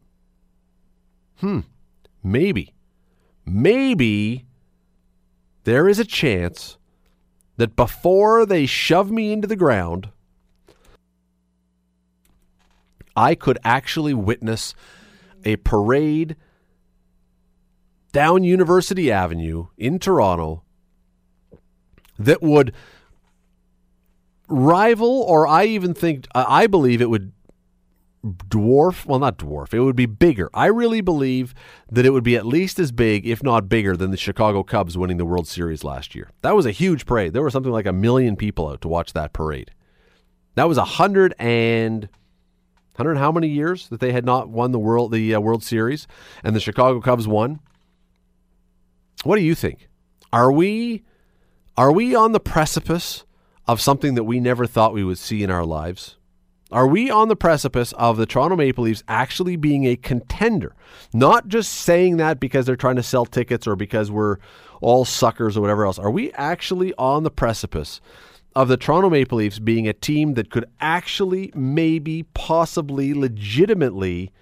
[1.37, 1.61] Hmm,
[2.23, 2.75] maybe,
[3.47, 4.45] maybe
[5.65, 6.77] there is a chance
[7.57, 10.11] that before they shove me into the ground,
[13.17, 14.75] I could actually witness
[15.47, 16.37] a parade
[18.17, 20.63] down University Avenue in Toronto
[22.19, 22.73] that would
[24.49, 27.33] rival, or I even think, I believe it would
[28.25, 30.49] dwarf, well, not dwarf, it would be bigger.
[30.55, 31.53] I really believe
[31.91, 34.97] that it would be at least as big, if not bigger, than the Chicago Cubs
[34.97, 36.31] winning the World Series last year.
[36.41, 37.35] That was a huge parade.
[37.35, 39.73] There were something like a million people out to watch that parade.
[40.55, 42.09] That was a hundred and
[42.97, 46.07] hundred how many years that they had not won the world the uh, World Series,
[46.43, 47.61] and the Chicago Cubs won.
[49.25, 49.89] What do you think?
[50.33, 51.05] Are we
[51.77, 53.25] are we on the precipice
[53.67, 56.17] of something that we never thought we would see in our lives?
[56.73, 60.75] Are we on the precipice of the Toronto Maple Leafs actually being a contender?
[61.13, 64.39] Not just saying that because they're trying to sell tickets or because we're
[64.81, 65.99] all suckers or whatever else.
[65.99, 68.01] Are we actually on the precipice
[68.57, 74.33] of the Toronto Maple Leafs being a team that could actually, maybe, possibly, legitimately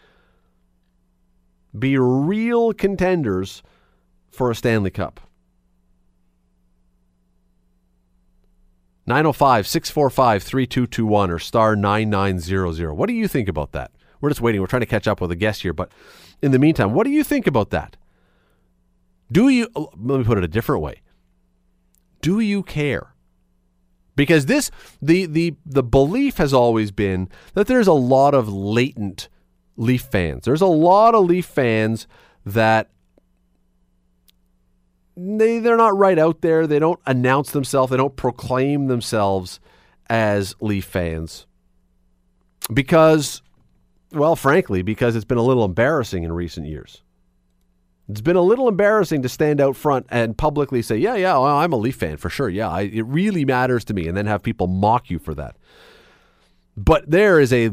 [1.77, 3.63] be real contenders
[4.35, 5.21] for a Stanley Cup?
[9.07, 12.95] 905 645 3221 or star 9900.
[12.95, 13.91] What do you think about that?
[14.21, 14.61] We're just waiting.
[14.61, 15.75] We're trying to catch up with a guest here.
[15.75, 15.93] But
[16.41, 17.97] in the meantime, what do you think about that?
[19.31, 21.03] Do you, oh, let me put it a different way.
[22.23, 23.15] Do you care?
[24.17, 24.71] Because this,
[25.03, 29.29] the, the, the belief has always been that there's a lot of latent
[29.77, 30.45] Leaf fans.
[30.45, 32.07] There's a lot of Leaf fans
[32.47, 32.91] that
[35.17, 36.67] they they're not right out there.
[36.67, 37.91] They don't announce themselves.
[37.91, 39.61] They don't proclaim themselves
[40.09, 41.47] as Leaf fans
[42.73, 43.43] because,
[44.13, 47.03] well, frankly, because it's been a little embarrassing in recent years.
[48.09, 51.45] It's been a little embarrassing to stand out front and publicly say, "Yeah, yeah, well,
[51.45, 52.51] I'm a Leaf fan for sure.
[52.51, 55.57] Yeah, I, it really matters to me," and then have people mock you for that.
[56.77, 57.71] But there is a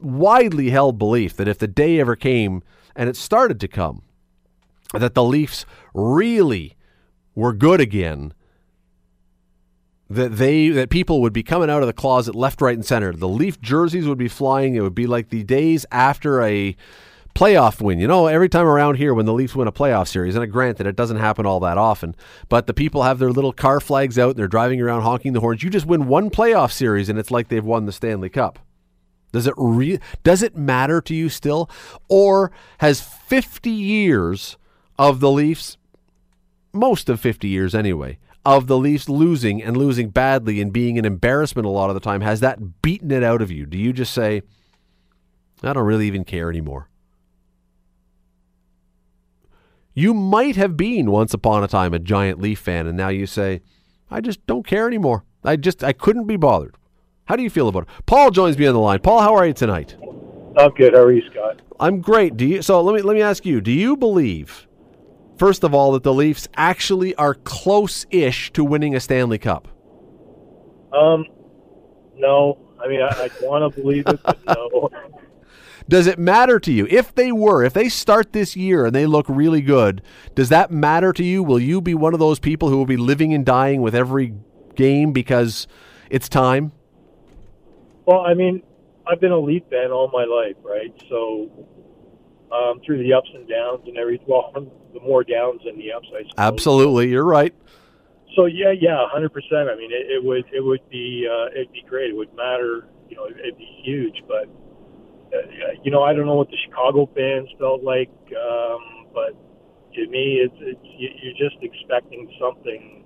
[0.00, 2.62] widely held belief that if the day ever came,
[2.94, 4.02] and it started to come,
[4.92, 6.76] that the Leafs really
[7.34, 8.34] were good again,
[10.08, 13.12] that they that people would be coming out of the closet left, right, and center.
[13.12, 14.74] The Leaf jerseys would be flying.
[14.74, 16.76] It would be like the days after a
[17.34, 17.98] playoff win.
[17.98, 20.46] You know, every time around here when the Leafs win a playoff series, and I
[20.46, 22.14] granted it doesn't happen all that often,
[22.48, 25.40] but the people have their little car flags out, and they're driving around honking the
[25.40, 25.62] horns.
[25.62, 28.58] You just win one playoff series and it's like they've won the Stanley Cup.
[29.32, 31.70] Does it re- does it matter to you still
[32.08, 34.58] or has 50 years
[35.02, 35.78] of the Leafs
[36.72, 41.04] most of 50 years anyway of the Leafs losing and losing badly and being an
[41.04, 43.66] embarrassment a lot of the time has that beaten it out of you?
[43.66, 44.42] Do you just say
[45.60, 46.88] I don't really even care anymore?
[49.92, 53.26] You might have been once upon a time a giant Leaf fan, and now you
[53.26, 53.60] say,
[54.08, 55.24] I just don't care anymore.
[55.44, 56.76] I just I couldn't be bothered.
[57.24, 57.88] How do you feel about it?
[58.06, 59.00] Paul joins me on the line.
[59.00, 59.96] Paul, how are you tonight?
[60.56, 60.94] I'm good.
[60.94, 61.60] How are you, Scott?
[61.80, 62.36] I'm great.
[62.36, 64.66] Do you so let me let me ask you, do you believe
[65.42, 69.66] first of all that the Leafs actually are close-ish to winning a Stanley Cup?
[70.92, 71.26] Um
[72.14, 72.58] no.
[72.80, 74.88] I mean I, I want to believe it, but no.
[75.88, 79.04] Does it matter to you if they were, if they start this year and they
[79.04, 80.00] look really good?
[80.36, 81.42] Does that matter to you?
[81.42, 84.34] Will you be one of those people who will be living and dying with every
[84.76, 85.66] game because
[86.08, 86.70] it's time?
[88.06, 88.62] Well, I mean,
[89.08, 90.94] I've been a Leaf fan all my life, right?
[91.08, 91.50] So
[92.52, 96.06] um, through the ups and downs and every well, the more downs than the ups,
[96.14, 96.34] I suppose.
[96.38, 97.54] Absolutely, you're right.
[98.36, 99.68] So yeah, yeah, hundred percent.
[99.68, 102.10] I mean, it, it would it would be uh, it'd be great.
[102.10, 104.48] It would matter, you know, it'd be huge, but
[105.32, 109.32] uh, you know, I don't know what the Chicago fans felt like, um, but
[109.94, 113.01] to me, it's, it's you're just expecting something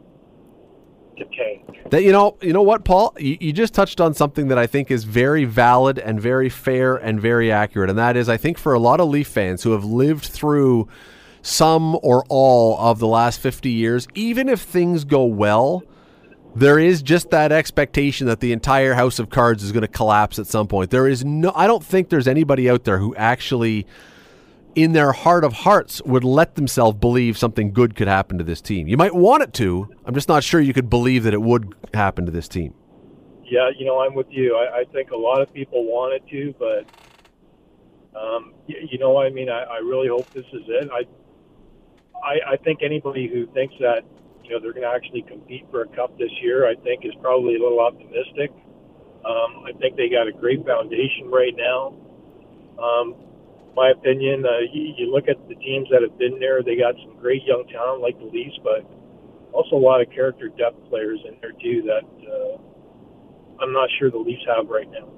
[1.16, 1.90] to tank.
[1.90, 4.66] That you know, you know what, Paul, you, you just touched on something that I
[4.66, 8.58] think is very valid and very fair and very accurate, and that is, I think
[8.58, 10.88] for a lot of Leaf fans who have lived through
[11.42, 15.84] some or all of the last 50 years, even if things go well,
[16.56, 20.38] there is just that expectation that the entire house of cards is going to collapse
[20.38, 20.90] at some point.
[20.90, 23.86] There is no I don't think there's anybody out there who actually
[24.76, 28.60] in their heart of hearts would let themselves believe something good could happen to this
[28.60, 28.86] team.
[28.86, 29.88] You might want it to.
[30.04, 32.74] I'm just not sure you could believe that it would happen to this team.
[33.42, 34.54] Yeah, you know, I'm with you.
[34.54, 39.16] I, I think a lot of people want it to, but um, you, you know,
[39.16, 40.90] I mean, I, I really hope this is it.
[40.92, 41.06] I,
[42.22, 44.02] I, I think anybody who thinks that
[44.44, 47.14] you know they're going to actually compete for a cup this year, I think is
[47.22, 48.50] probably a little optimistic.
[49.24, 51.94] Um, I think they got a great foundation right now.
[52.78, 53.25] Um,
[53.76, 56.94] my opinion, uh, you, you look at the teams that have been there; they got
[57.04, 58.88] some great young talent like the Leafs, but
[59.52, 64.10] also a lot of character depth players in there too that uh, I'm not sure
[64.10, 65.08] the Leafs have right now.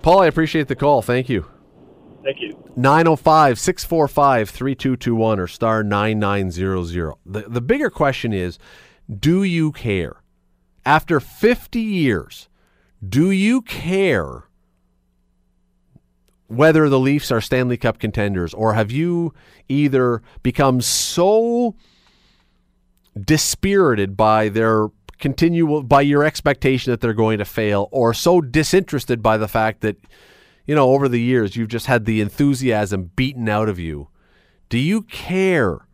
[0.00, 1.02] Paul, I appreciate the call.
[1.02, 1.46] Thank you.
[2.24, 2.52] Thank you.
[2.76, 7.14] 905 645 3221 or star 9900.
[7.26, 8.58] The, the bigger question is
[9.12, 10.16] do you care?
[10.84, 12.48] After 50 years,
[13.06, 14.44] do you care
[16.56, 19.32] whether the Leafs are Stanley Cup contenders or have you
[19.68, 21.74] either become so
[23.20, 24.88] dispirited by their
[25.18, 29.80] continual by your expectation that they're going to fail or so disinterested by the fact
[29.82, 29.96] that
[30.66, 34.08] you know, over the years, you've just had the enthusiasm beaten out of you.
[34.68, 35.86] Do you care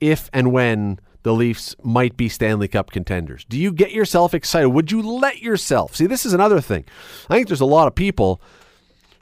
[0.00, 3.44] if and when the Leafs might be Stanley Cup contenders?
[3.44, 4.68] Do you get yourself excited?
[4.68, 5.96] Would you let yourself?
[5.96, 6.84] See, this is another thing.
[7.28, 8.40] I think there's a lot of people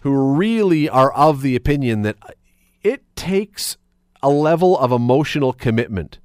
[0.05, 2.19] who really are of the opinion that
[2.83, 3.79] it takes
[4.23, 6.19] a level of emotional commitment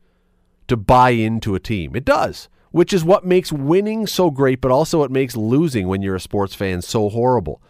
[0.67, 1.95] to buy into a team.
[1.95, 6.01] It does, which is what makes winning so great, but also what makes losing when
[6.01, 7.61] you're a sports fan so horrible.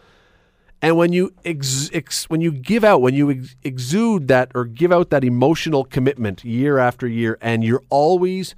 [0.81, 4.65] And when you ex, ex, when you give out, when you ex, exude that or
[4.65, 8.55] give out that emotional commitment year after year, and you're always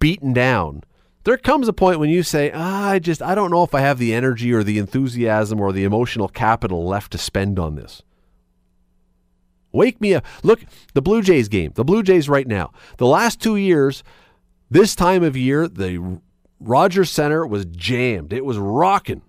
[0.00, 0.82] beaten down,
[1.24, 3.80] there comes a point when you say, ah, "I just I don't know if I
[3.80, 8.02] have the energy or the enthusiasm or the emotional capital left to spend on this."
[9.72, 10.24] Wake me up.
[10.42, 10.60] Look,
[10.92, 11.72] the Blue Jays game.
[11.74, 12.72] The Blue Jays right now.
[12.98, 14.04] The last two years,
[14.70, 16.20] this time of year, the
[16.60, 18.32] Rogers Center was jammed.
[18.32, 19.22] It was rocking.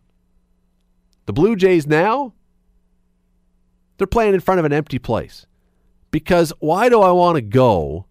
[1.26, 2.34] The Blue Jays now,
[3.97, 5.45] They're playing in front of an empty place.
[6.11, 8.05] Because why do I want to go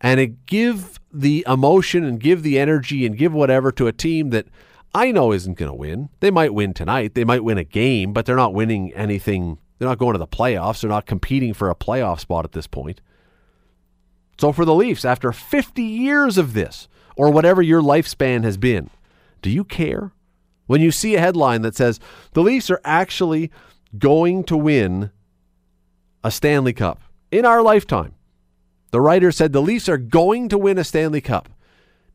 [0.00, 4.46] and give the emotion and give the energy and give whatever to a team that
[4.94, 6.08] I know isn't going to win?
[6.20, 7.14] They might win tonight.
[7.14, 9.58] They might win a game, but they're not winning anything.
[9.78, 10.80] They're not going to the playoffs.
[10.80, 13.00] They're not competing for a playoff spot at this point.
[14.38, 18.90] So for the Leafs, after 50 years of this, or whatever your lifespan has been,
[19.42, 20.12] do you care?
[20.66, 21.98] When you see a headline that says
[22.32, 23.50] the Leafs are actually
[23.98, 25.10] going to win
[26.22, 27.00] a Stanley Cup
[27.30, 28.14] in our lifetime,
[28.90, 31.48] the writer said the Leafs are going to win a Stanley Cup.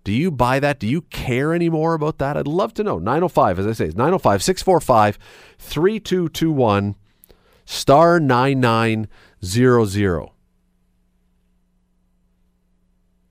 [0.04, 0.80] Do you buy that?
[0.80, 2.36] Do you care anymore about that?
[2.36, 3.00] I'd love to know.
[3.00, 5.18] 905, as I say, 905 645
[5.60, 6.96] 3221
[7.66, 10.30] star 9900.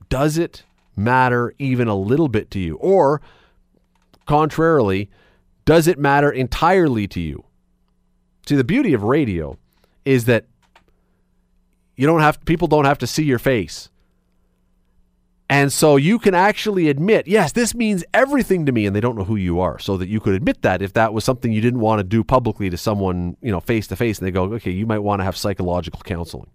[0.09, 0.63] Does it
[0.95, 2.75] matter even a little bit to you?
[2.77, 3.21] Or,
[4.25, 5.09] contrarily,
[5.65, 7.45] does it matter entirely to you?
[8.47, 9.57] See, the beauty of radio
[10.05, 10.45] is that
[11.95, 13.89] you don't have people don't have to see your face.
[15.49, 19.15] And so you can actually admit, yes, this means everything to me, and they don't
[19.15, 19.77] know who you are.
[19.77, 22.23] So that you could admit that if that was something you didn't want to do
[22.23, 25.19] publicly to someone, you know, face to face, and they go, okay, you might want
[25.19, 26.49] to have psychological counseling.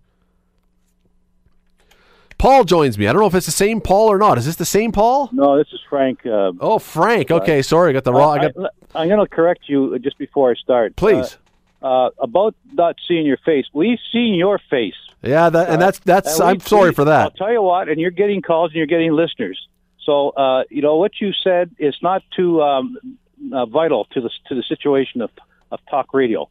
[2.38, 3.08] Paul joins me.
[3.08, 4.38] I don't know if it's the same Paul or not.
[4.38, 5.28] Is this the same Paul?
[5.32, 6.24] No, this is Frank.
[6.24, 7.30] Uh, oh, Frank.
[7.30, 8.38] Okay, sorry, I got the wrong.
[8.38, 8.72] I got...
[8.94, 10.94] I, am going to correct you just before I start.
[10.96, 11.36] Please.
[11.82, 14.94] Uh, uh, about not seeing your face, we've seen your face.
[15.22, 16.40] Yeah, that, and that's that's.
[16.40, 17.22] I'm sorry for that.
[17.22, 19.58] I'll tell you what, and you're getting calls and you're getting listeners.
[20.04, 22.96] So uh, you know what you said is not too um,
[23.52, 25.30] uh, vital to the to the situation of
[25.72, 26.48] of talk radio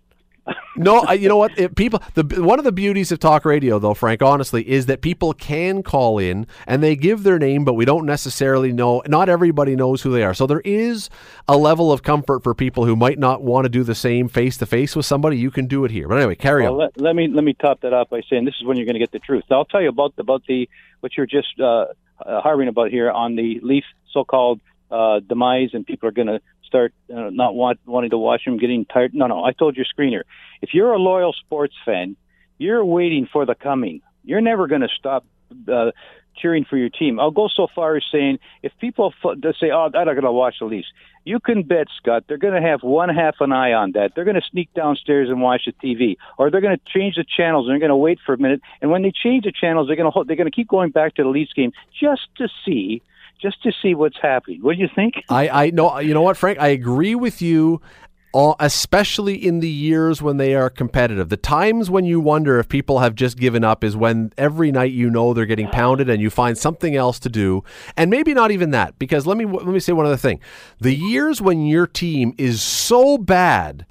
[0.75, 1.57] no, I, you know what?
[1.57, 5.01] It, people, the one of the beauties of talk radio, though, Frank, honestly, is that
[5.01, 9.01] people can call in and they give their name, but we don't necessarily know.
[9.07, 11.09] Not everybody knows who they are, so there is
[11.47, 14.57] a level of comfort for people who might not want to do the same face
[14.57, 15.37] to face with somebody.
[15.37, 16.07] You can do it here.
[16.07, 16.79] But anyway, carry well, on.
[16.79, 18.95] Let, let, me let me top that up by saying this is when you're going
[18.95, 19.43] to get the truth.
[19.51, 20.69] I'll tell you about about the
[20.99, 21.85] what you're just uh,
[22.25, 26.93] uh, about here on the Leaf so-called uh, demise, and people are going to start
[27.11, 29.13] uh, not want, wanting to watch them, getting tired.
[29.13, 29.43] No, no.
[29.43, 30.22] I told your screener.
[30.61, 32.15] If you're a loyal sports fan,
[32.57, 34.01] you're waiting for the coming.
[34.24, 35.26] You're never going to stop
[35.72, 35.91] uh,
[36.36, 37.20] cheering for your team.
[37.20, 40.32] I'll go so far as saying if people f- say, "Oh, I'm not going to
[40.32, 40.88] watch the Leafs,"
[41.28, 44.13] you can bet, Scott, they're going to have one half an eye on that.
[44.15, 47.26] They're going to sneak downstairs and watch the TV, or they're going to change the
[47.26, 48.61] channels and they're going to wait for a minute.
[48.82, 51.15] And when they change the channels, they're going to they're going to keep going back
[51.15, 53.01] to the Leafs game just to see
[53.41, 54.61] just to see what's happening.
[54.61, 55.15] What do you think?
[55.29, 56.59] I, I know, you know what, Frank?
[56.59, 57.81] I agree with you.
[58.59, 61.29] especially in the years when they are competitive.
[61.29, 64.91] The times when you wonder if people have just given up is when every night
[64.91, 67.63] you know they're getting pounded and you find something else to do.
[67.95, 70.39] And maybe not even that because let me let me say one other thing.
[70.79, 73.85] The years when your team is so bad,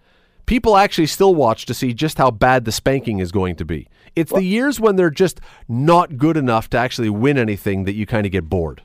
[0.47, 3.89] people actually still watch to see just how bad the spanking is going to be.
[4.15, 8.07] It's the years when they're just not good enough to actually win anything that you
[8.07, 8.83] kind of get bored.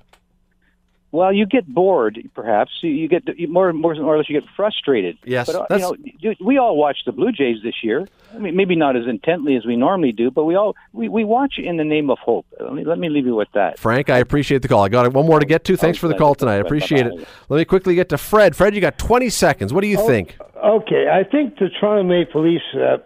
[1.11, 2.71] Well, you get bored, perhaps.
[2.81, 5.17] You get more, more more or less, you get frustrated.
[5.25, 8.07] Yes, but uh, you know, we all watch the Blue Jays this year.
[8.33, 11.25] I mean, maybe not as intently as we normally do, but we all we, we
[11.25, 12.45] watch in the name of hope.
[12.59, 13.77] Let me, let me leave you with that.
[13.77, 14.83] Frank, I appreciate the call.
[14.83, 15.75] I got one more to get to.
[15.75, 16.55] Thanks for the call tonight.
[16.55, 17.27] I appreciate it.
[17.49, 18.55] Let me quickly get to Fred.
[18.55, 19.73] Fred, you got 20 seconds.
[19.73, 20.37] What do you oh, think?
[20.63, 22.97] Okay, I think the Toronto Maple Leafs uh,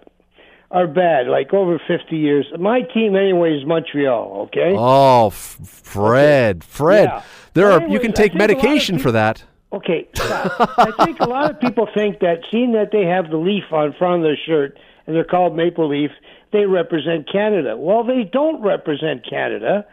[0.75, 2.45] are bad, like over 50 years.
[2.59, 4.73] My team, anyway, is Montreal, okay?
[4.75, 6.57] Oh, f- Fred.
[6.57, 6.67] Okay.
[6.67, 7.05] Fred.
[7.05, 7.23] Yeah.
[7.53, 9.41] There are you can take medication people, for that.
[9.71, 10.09] Okay.
[10.17, 13.95] I think a lot of people think that seeing that they have the leaf on
[13.97, 16.11] front of their shirt and they're called Maple Leaf,
[16.51, 17.77] they represent Canada.
[17.77, 19.85] Well, they don't represent Canada.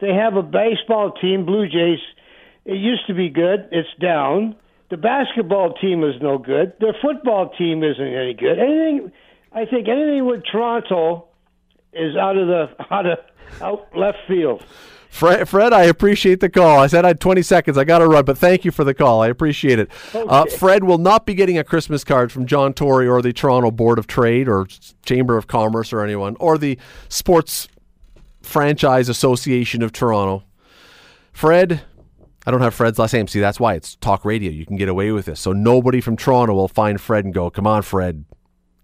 [0.00, 1.98] They have a baseball team, Blue Jays.
[2.64, 3.68] It used to be good.
[3.72, 4.56] It's down.
[4.90, 6.72] The basketball team is no good.
[6.80, 8.58] Their football team isn't any good.
[8.58, 9.12] Anything
[9.52, 11.28] I think anything with Toronto
[11.92, 13.18] is out of the out of
[13.60, 14.64] out left field.
[15.10, 16.80] Fred, Fred, I appreciate the call.
[16.80, 17.78] I said I had 20 seconds.
[17.78, 19.22] I got to run, but thank you for the call.
[19.22, 19.90] I appreciate it.
[20.14, 20.28] Uh, okay.
[20.28, 23.70] Uh, Fred will not be getting a Christmas card from John Tory or the Toronto
[23.70, 24.66] Board of Trade or
[25.06, 26.78] Chamber of Commerce or anyone or the
[27.08, 27.68] Sports
[28.42, 30.44] Franchise Association of Toronto.
[31.32, 31.82] Fred,
[32.46, 33.28] I don't have Fred's last name.
[33.28, 34.50] See, that's why it's talk radio.
[34.50, 35.40] You can get away with this.
[35.40, 38.24] So nobody from Toronto will find Fred and go, "Come on, Fred,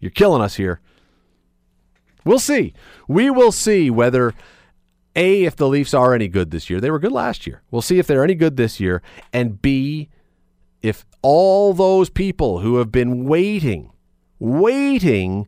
[0.05, 0.80] you're killing us here.
[2.26, 2.74] We'll see.
[3.09, 4.34] We will see whether
[5.16, 6.78] A, if the Leafs are any good this year.
[6.78, 7.62] They were good last year.
[7.70, 9.00] We'll see if they're any good this year.
[9.32, 10.11] And B,
[10.82, 13.92] if all those people who have been waiting,
[14.38, 15.46] waiting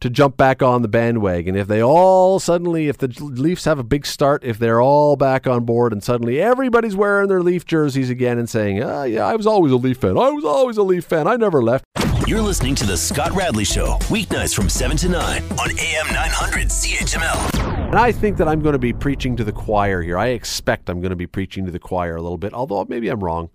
[0.00, 3.84] to jump back on the bandwagon, if they all suddenly, if the Leafs have a
[3.84, 8.10] big start, if they're all back on board and suddenly everybody's wearing their Leaf jerseys
[8.10, 10.18] again and saying, ah, yeah, I was always a Leaf fan.
[10.18, 11.28] I was always a Leaf fan.
[11.28, 11.84] I never left.
[12.26, 16.66] You're listening to The Scott Radley Show, weeknights from 7 to 9 on AM 900
[16.66, 17.86] CHML.
[17.86, 20.18] And I think that I'm going to be preaching to the choir here.
[20.18, 23.10] I expect I'm going to be preaching to the choir a little bit, although maybe
[23.10, 23.50] I'm wrong.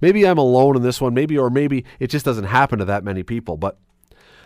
[0.00, 3.04] Maybe I'm alone in this one, maybe, or maybe it just doesn't happen to that
[3.04, 3.58] many people.
[3.58, 3.78] But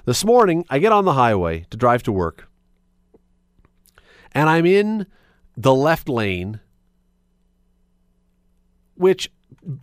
[0.05, 2.49] this morning, I get on the highway to drive to work,
[4.33, 5.07] and I'm in
[5.57, 6.59] the left lane,
[8.97, 9.31] which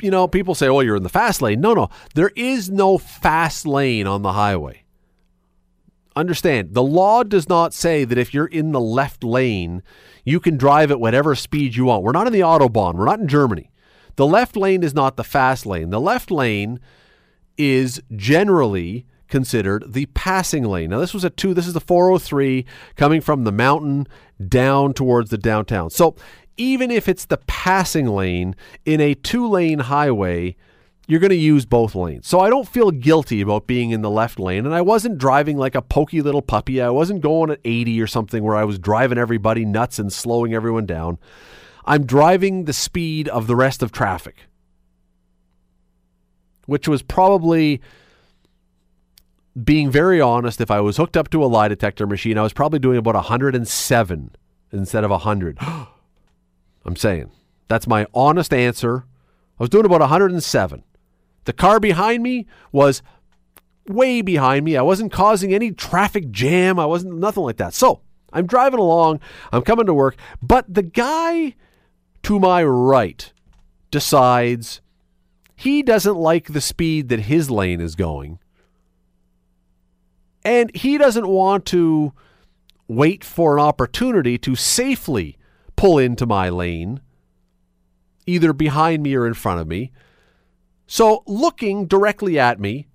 [0.02, 1.62] you know, people say, oh, you're in the fast lane.
[1.62, 4.84] No, no, there is no fast lane on the highway.
[6.16, 9.82] Understand, the law does not say that if you're in the left lane,
[10.26, 12.04] you can drive at whatever speed you want.
[12.04, 13.72] We're not in the Autobahn, we're not in Germany.
[14.18, 15.90] The left lane is not the fast lane.
[15.90, 16.80] The left lane
[17.58, 20.90] is generally considered the passing lane.
[20.90, 22.66] Now, this was a two, this is the 403
[22.98, 24.06] coming from the mountain
[24.46, 25.90] down towards the downtown.
[25.90, 26.16] So,
[26.58, 30.56] even if it's the passing lane in a two lane highway,
[31.08, 32.28] you're going to use both lanes.
[32.28, 34.66] So I don't feel guilty about being in the left lane.
[34.66, 36.82] And I wasn't driving like a pokey little puppy.
[36.82, 40.54] I wasn't going at 80 or something where I was driving everybody nuts and slowing
[40.54, 41.18] everyone down.
[41.86, 44.48] I'm driving the speed of the rest of traffic,
[46.66, 47.82] which was probably
[49.62, 50.62] being very honest.
[50.62, 53.16] If I was hooked up to a lie detector machine, I was probably doing about
[53.16, 54.36] 107
[54.72, 55.58] instead of 100.
[56.86, 57.32] I'm saying.
[57.68, 59.06] That's my honest answer.
[59.60, 60.84] I was doing about 107.
[61.46, 63.02] The car behind me was
[63.88, 64.78] way behind me.
[64.78, 66.80] I wasn't causing any traffic jam.
[66.80, 67.74] I wasn't nothing like that.
[67.74, 68.02] So
[68.34, 69.20] I'm driving along.
[69.52, 70.16] I'm coming to work.
[70.42, 71.56] But the guy
[72.24, 73.32] to my right
[73.90, 74.82] decides
[75.56, 78.40] he doesn't like the speed that his lane is going.
[80.44, 82.14] And he doesn't want to
[82.88, 85.38] wait for an opportunity to safely
[85.82, 87.02] pull into my lane,
[88.28, 89.92] either behind me or in front of me.
[90.86, 92.88] So, looking directly at me,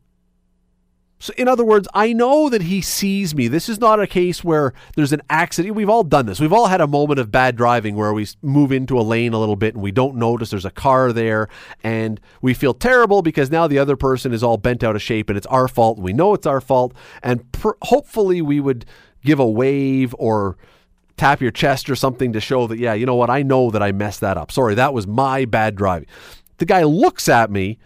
[1.18, 3.48] so in other words, I know that he sees me.
[3.48, 5.74] This is not a case where there's an accident.
[5.74, 6.38] We've all done this.
[6.38, 9.40] We've all had a moment of bad driving where we move into a lane a
[9.40, 11.48] little bit and we don't notice there's a car there
[11.82, 15.28] and we feel terrible because now the other person is all bent out of shape
[15.28, 18.84] and it's our fault we know it's our fault and pr- hopefully we would
[19.24, 20.58] give a wave or
[21.16, 23.82] tap your chest or something to show that, yeah, you know what, I know that
[23.82, 24.52] I messed that up.
[24.52, 26.08] Sorry, that was my bad driving.
[26.58, 27.78] The guy looks at me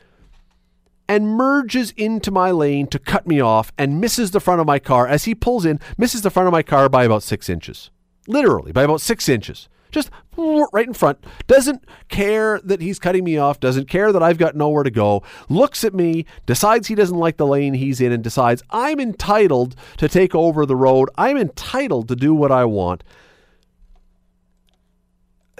[1.08, 4.78] and merges into my lane to cut me off and misses the front of my
[4.78, 7.90] car as he pulls in, misses the front of my car by about six inches.
[8.28, 9.68] Literally, by about six inches.
[9.90, 11.24] Just right in front.
[11.46, 15.22] Doesn't care that he's cutting me off, doesn't care that I've got nowhere to go,
[15.48, 19.76] looks at me, decides he doesn't like the lane he's in, and decides I'm entitled
[19.98, 21.10] to take over the road.
[21.16, 23.04] I'm entitled to do what I want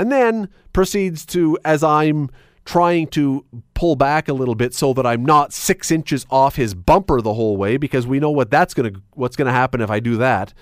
[0.00, 2.30] and then proceeds to, as I'm
[2.64, 6.72] trying to pull back a little bit so that I'm not six inches off his
[6.72, 10.00] bumper the whole way, because we know what that's gonna what's gonna happen if I
[10.00, 10.54] do that.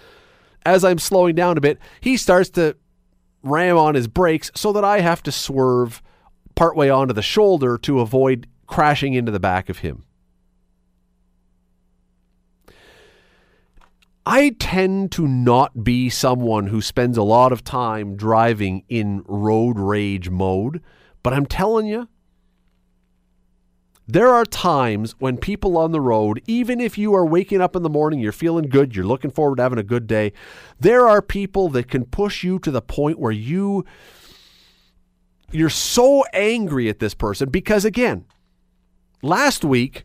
[0.66, 2.76] As I'm slowing down a bit, he starts to
[3.42, 6.02] ram on his brakes so that I have to swerve
[6.54, 10.04] partway onto the shoulder to avoid crashing into the back of him.
[14.26, 19.78] I tend to not be someone who spends a lot of time driving in road
[19.78, 20.82] rage mode,
[21.22, 22.08] but I'm telling you,
[24.10, 27.82] there are times when people on the road, even if you are waking up in
[27.82, 30.32] the morning, you're feeling good, you're looking forward to having a good day,
[30.80, 33.84] there are people that can push you to the point where you
[35.50, 38.24] you're so angry at this person because again,
[39.22, 40.04] last week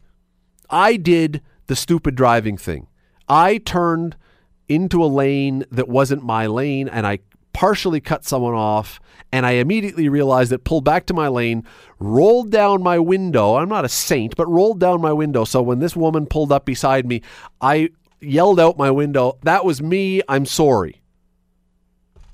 [0.69, 2.87] I did the stupid driving thing.
[3.29, 4.17] I turned
[4.67, 7.19] into a lane that wasn't my lane and I
[7.53, 8.99] partially cut someone off
[9.33, 11.63] and I immediately realized that pulled back to my lane,
[11.97, 13.55] rolled down my window.
[13.55, 15.43] I'm not a saint, but rolled down my window.
[15.43, 17.23] So when this woman pulled up beside me,
[17.59, 17.89] I
[18.21, 20.21] yelled out my window, That was me.
[20.29, 21.01] I'm sorry.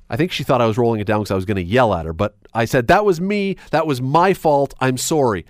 [0.09, 1.93] I think she thought I was rolling it down because I was going to yell
[1.93, 3.55] at her, but I said, That was me.
[3.71, 4.73] That was my fault.
[4.81, 5.45] I'm sorry.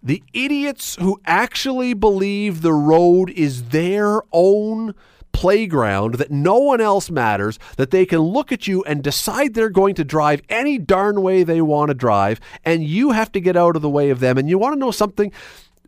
[0.00, 4.94] The idiots who actually believe the road is their own
[5.36, 9.68] playground, that no one else matters, that they can look at you and decide they're
[9.68, 13.54] going to drive any darn way they want to drive, and you have to get
[13.54, 14.38] out of the way of them.
[14.38, 15.30] And you want to know something?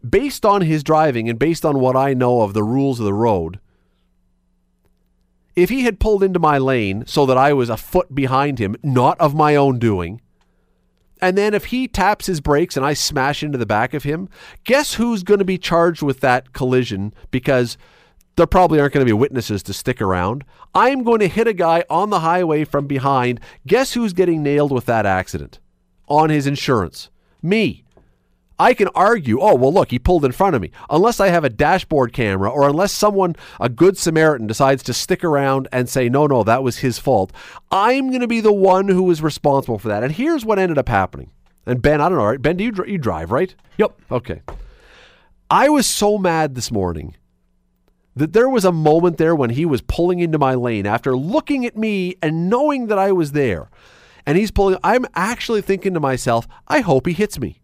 [0.06, 3.14] Based on his driving and based on what I know of the rules of the
[3.14, 3.58] road,
[5.56, 8.76] if he had pulled into my lane so that I was a foot behind him,
[8.82, 10.20] not of my own doing,
[11.22, 14.28] and then if he taps his brakes and I smash into the back of him,
[14.64, 17.78] guess who's going to be charged with that collision because
[18.38, 20.44] there probably aren't going to be witnesses to stick around.
[20.74, 23.40] I'm going to hit a guy on the highway from behind.
[23.66, 25.58] Guess who's getting nailed with that accident?
[26.06, 27.10] On his insurance.
[27.42, 27.84] Me.
[28.60, 30.70] I can argue, oh, well, look, he pulled in front of me.
[30.88, 35.22] Unless I have a dashboard camera or unless someone, a good Samaritan, decides to stick
[35.22, 37.32] around and say, no, no, that was his fault,
[37.70, 40.02] I'm going to be the one who is responsible for that.
[40.02, 41.30] And here's what ended up happening.
[41.66, 42.40] And Ben, I don't know, right?
[42.40, 43.54] Ben, do you, you drive, right?
[43.78, 44.00] Yep.
[44.10, 44.42] Okay.
[45.50, 47.14] I was so mad this morning
[48.18, 51.64] that there was a moment there when he was pulling into my lane after looking
[51.64, 53.70] at me and knowing that I was there.
[54.26, 57.60] And he's pulling, I'm actually thinking to myself, I hope he hits me.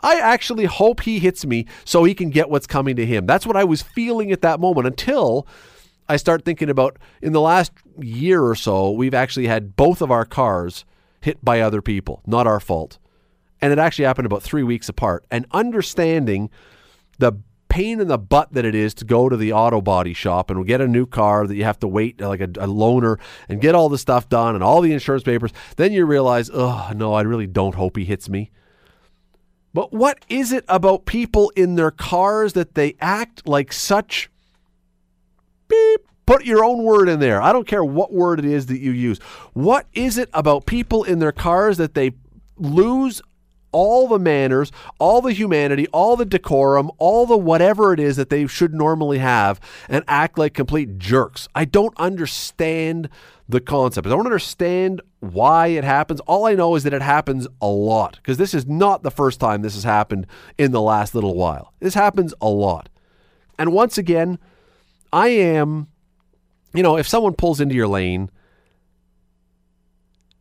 [0.00, 3.26] I actually hope he hits me so he can get what's coming to him.
[3.26, 5.46] That's what I was feeling at that moment until
[6.08, 10.10] I start thinking about in the last year or so, we've actually had both of
[10.10, 10.84] our cars
[11.20, 12.98] hit by other people, not our fault.
[13.60, 15.24] And it actually happened about three weeks apart.
[15.30, 16.50] And understanding
[17.18, 17.34] the
[17.70, 20.66] pain in the butt that it is to go to the auto body shop and
[20.66, 23.18] get a new car that you have to wait like a, a loaner
[23.48, 26.90] and get all the stuff done and all the insurance papers, then you realize, oh,
[26.94, 28.50] no, I really don't hope he hits me.
[29.72, 34.28] But what is it about people in their cars that they act like such
[35.68, 36.00] beep?
[36.26, 37.40] Put your own word in there.
[37.40, 39.18] I don't care what word it is that you use.
[39.52, 42.12] What is it about people in their cars that they
[42.56, 43.22] lose
[43.72, 48.30] all the manners, all the humanity, all the decorum, all the whatever it is that
[48.30, 51.48] they should normally have and act like complete jerks?
[51.54, 53.08] I don't understand
[53.48, 54.06] the concept.
[54.06, 56.20] I don't understand why it happens.
[56.20, 59.40] All I know is that it happens a lot because this is not the first
[59.40, 61.72] time this has happened in the last little while.
[61.80, 62.88] This happens a lot.
[63.58, 64.38] And once again,
[65.12, 65.88] I am,
[66.72, 68.30] you know, if someone pulls into your lane,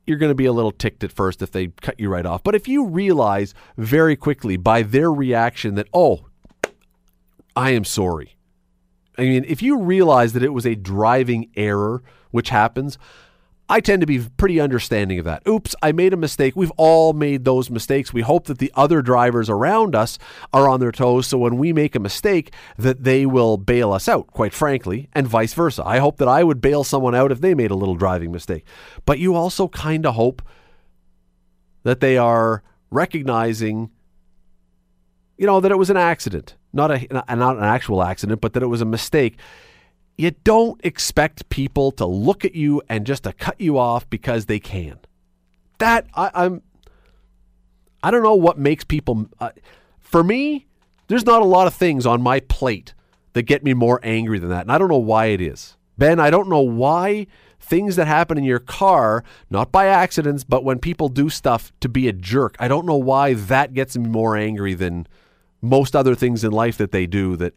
[0.10, 2.44] you're going to be a little ticked at first if they cut you right off.
[2.44, 6.26] But if you realize very quickly by their reaction that, oh,
[7.56, 8.36] I am sorry.
[9.18, 12.02] I mean, if you realize that it was a driving error,
[12.32, 12.98] which happens,
[13.72, 15.48] I tend to be pretty understanding of that.
[15.48, 16.56] Oops, I made a mistake.
[16.56, 18.12] We've all made those mistakes.
[18.12, 20.18] We hope that the other drivers around us
[20.52, 24.10] are on their toes so when we make a mistake that they will bail us
[24.10, 25.84] out, quite frankly, and vice versa.
[25.86, 28.66] I hope that I would bail someone out if they made a little driving mistake.
[29.06, 30.42] But you also kind of hope
[31.84, 33.92] that they are recognizing
[35.38, 38.64] you know that it was an accident, not a not an actual accident, but that
[38.64, 39.38] it was a mistake
[40.20, 44.48] you don't expect people to look at you and just to cut you off because
[44.48, 45.00] they can.
[45.78, 46.62] That I, I'm.
[48.04, 49.30] I don't know what makes people.
[49.40, 49.52] Uh,
[50.02, 50.68] for me,
[51.08, 52.94] there's not a lot of things on my plate
[53.32, 55.78] that get me more angry than that, and I don't know why it is.
[55.98, 57.26] Ben, I don't know why
[57.62, 61.88] things that happen in your car, not by accidents, but when people do stuff to
[61.88, 65.08] be a jerk, I don't know why that gets me more angry than
[65.62, 67.54] most other things in life that they do that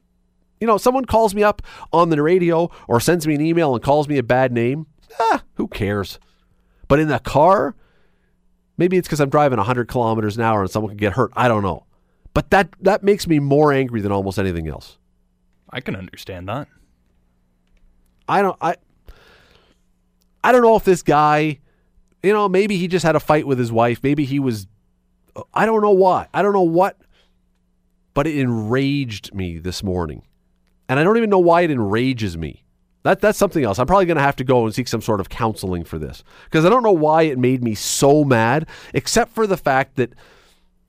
[0.63, 1.61] you know, someone calls me up
[1.93, 4.87] on the radio or sends me an email and calls me a bad name.
[5.19, 6.21] Ah, who cares?
[6.87, 7.75] But in the car,
[8.79, 11.33] maybe it's because I'm driving 100 kilometers an hour and someone could get hurt.
[11.35, 11.87] I don't know.
[12.33, 14.99] But that that makes me more angry than almost anything else.
[15.69, 16.69] I can understand that.
[18.29, 18.77] I don't I
[20.45, 21.59] I don't know if this guy,
[22.23, 23.99] you know, maybe he just had a fight with his wife.
[24.05, 24.69] Maybe he was
[25.53, 26.29] I don't know why.
[26.33, 26.99] I don't know what
[28.15, 30.23] but it enraged me this morning
[30.89, 32.63] and I don't even know why it enrages me.
[33.03, 33.79] That that's something else.
[33.79, 36.23] I'm probably going to have to go and seek some sort of counseling for this
[36.45, 40.13] because I don't know why it made me so mad, except for the fact that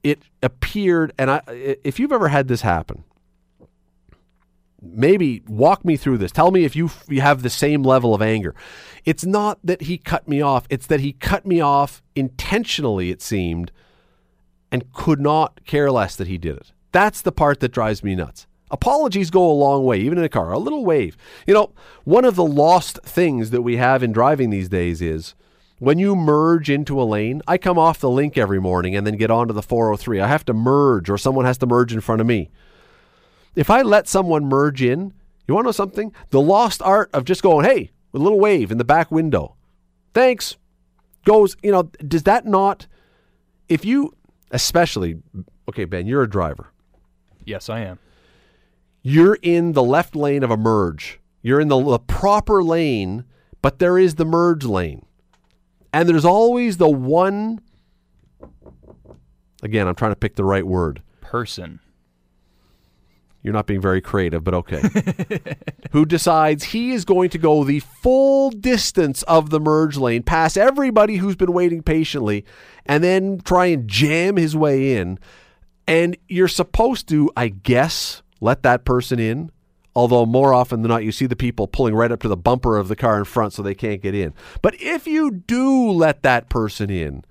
[0.04, 1.14] it appeared.
[1.18, 1.41] And I,
[1.84, 3.04] if you've ever had this happen,
[4.82, 6.32] maybe walk me through this.
[6.32, 8.54] Tell me if you you have the same level of anger.
[9.06, 13.10] It's not that he cut me off; it's that he cut me off intentionally.
[13.10, 13.72] It seemed,
[14.72, 16.72] and could not care less that he did it.
[16.91, 18.46] That's the part that drives me nuts.
[18.74, 20.51] Apologies go a long way, even in a car.
[20.51, 21.15] A little wave.
[21.45, 21.71] You know,
[22.05, 25.36] one of the lost things that we have in driving these days is
[25.78, 27.43] when you merge into a lane.
[27.47, 30.19] I come off the Linc every morning and then get onto the 403.
[30.19, 32.49] I have to merge, or someone has to merge in front of me.
[33.55, 35.13] If I let someone merge in,
[35.47, 36.11] you want to know something?
[36.32, 39.55] The lost art of just going, hey, a little wave in the back window.
[40.15, 40.57] Thanks.
[41.26, 42.88] Goes, you know, does that not,
[43.69, 44.15] if you,
[44.49, 45.21] especially,
[45.69, 46.71] okay, Ben, you're a driver.
[47.45, 47.99] Yes, I am
[49.04, 51.20] you're in the left lane of a merge.
[51.41, 53.26] You're in the, the proper lane,
[53.62, 55.06] but there is the merge lane.
[55.91, 57.62] And there's always the one
[59.62, 61.01] again, I'm trying to pick the right word.
[61.22, 61.80] Person.
[63.41, 64.82] You're not being very creative, but okay.
[65.91, 70.56] Who decides he is going to go the full distance of the merge lane, pass
[70.56, 72.45] everybody who's been waiting patiently,
[72.86, 75.20] and then try and jam his way in.
[75.86, 79.52] And you're supposed to, I guess, let that person in.
[79.96, 82.78] Although more often than not, you see the people pulling right up to the bumper
[82.78, 84.34] of the car in front so they can't get in.
[84.62, 87.24] But if you do let that person in,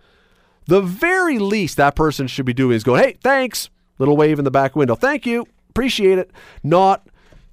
[0.66, 3.68] the very least that person should be doing is going, hey, thanks.
[3.98, 4.94] Little wave in the back window.
[4.94, 5.46] Thank you.
[5.70, 6.30] Appreciate it.
[6.62, 7.06] Not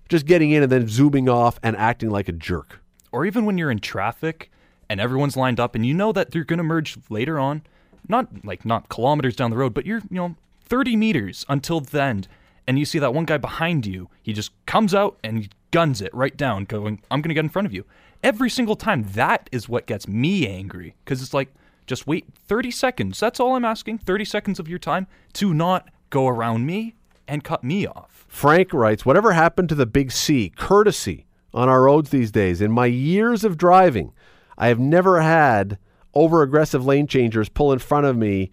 [0.09, 2.79] just getting in and then zooming off and acting like a jerk.
[3.11, 4.51] Or even when you're in traffic
[4.89, 7.63] and everyone's lined up and you know that they're going to merge later on,
[8.07, 10.35] not like not kilometers down the road, but you're, you know,
[10.65, 12.27] 30 meters until the end
[12.69, 16.13] and you see that one guy behind you, he just comes out and guns it
[16.13, 17.83] right down going, "I'm going to get in front of you."
[18.23, 21.51] Every single time that is what gets me angry cuz it's like
[21.87, 23.19] just wait 30 seconds.
[23.19, 23.97] That's all I'm asking.
[23.97, 26.93] 30 seconds of your time to not go around me
[27.27, 28.27] and cut me off.
[28.27, 32.61] Frank writes, Whatever happened to the big C, courtesy on our roads these days?
[32.61, 34.13] In my years of driving,
[34.59, 35.79] I have never had
[36.13, 38.51] over aggressive lane changers pull in front of me,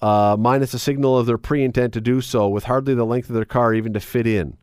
[0.00, 3.28] uh, minus a signal of their pre intent to do so, with hardly the length
[3.28, 4.56] of their car even to fit in.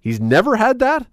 [0.00, 1.06] He's never had that?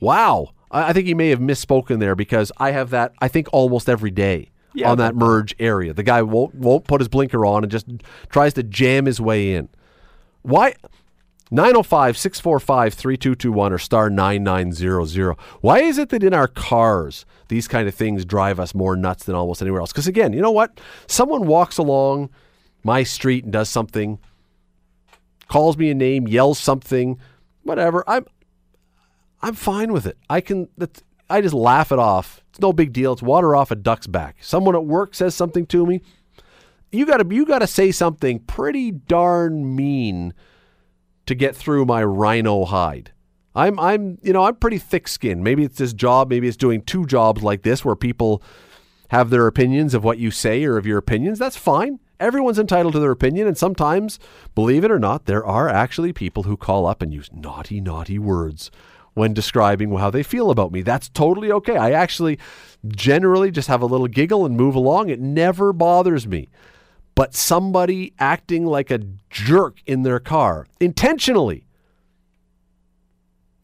[0.00, 0.50] Wow.
[0.70, 3.88] I, I think he may have misspoken there because I have that, I think, almost
[3.88, 4.48] every day.
[4.74, 7.86] Yeah, on that merge area, the guy won't won't put his blinker on and just
[8.30, 9.68] tries to jam his way in.
[10.40, 10.74] Why?
[11.52, 15.36] 905 645 3221 or star 9900.
[15.60, 19.24] Why is it that in our cars, these kind of things drive us more nuts
[19.24, 19.92] than almost anywhere else?
[19.92, 20.80] Because again, you know what?
[21.06, 22.30] Someone walks along
[22.82, 24.18] my street and does something,
[25.48, 27.20] calls me a name, yells something,
[27.64, 28.02] whatever.
[28.06, 28.24] I'm
[29.42, 30.16] I'm fine with it.
[30.30, 30.68] I can
[31.28, 32.42] I just laugh it off.
[32.48, 33.12] It's no big deal.
[33.12, 34.36] It's water off a duck's back.
[34.40, 36.00] Someone at work says something to me.
[36.90, 40.32] You got to you got to say something pretty darn mean
[41.26, 43.12] to get through my rhino hide.
[43.54, 45.44] I'm I'm you know I'm pretty thick skinned.
[45.44, 46.30] Maybe it's this job.
[46.30, 48.42] Maybe it's doing two jobs like this where people
[49.08, 51.38] have their opinions of what you say or of your opinions.
[51.38, 52.00] That's fine.
[52.18, 54.18] Everyone's entitled to their opinion, and sometimes,
[54.54, 58.18] believe it or not, there are actually people who call up and use naughty, naughty
[58.18, 58.70] words
[59.14, 60.80] when describing how they feel about me.
[60.80, 61.76] That's totally okay.
[61.76, 62.38] I actually
[62.86, 65.10] generally just have a little giggle and move along.
[65.10, 66.48] It never bothers me
[67.14, 69.00] but somebody acting like a
[69.32, 71.66] jerk in their car intentionally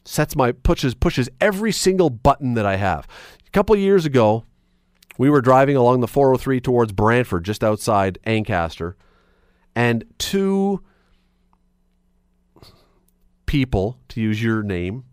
[0.05, 3.07] sets my pushes pushes every single button that I have.
[3.47, 4.45] A couple years ago,
[5.19, 8.97] we were driving along the 403 towards Brantford, just outside Ancaster,
[9.75, 10.83] and two
[13.47, 15.05] people, to use your name,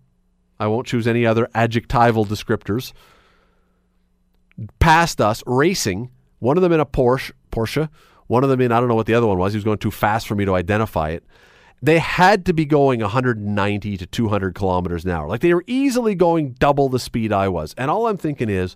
[0.60, 2.94] I won't choose any other adjectival descriptors,
[4.80, 6.12] passed us racing.
[6.40, 7.90] One of them in a Porsche, Porsche,
[8.28, 9.54] one of them in I don't know what the other one was.
[9.54, 11.24] He was going too fast for me to identify it.
[11.82, 15.28] They had to be going 190 to 200 kilometers an hour.
[15.28, 17.74] Like they were easily going double the speed I was.
[17.78, 18.76] And all I'm thinking is,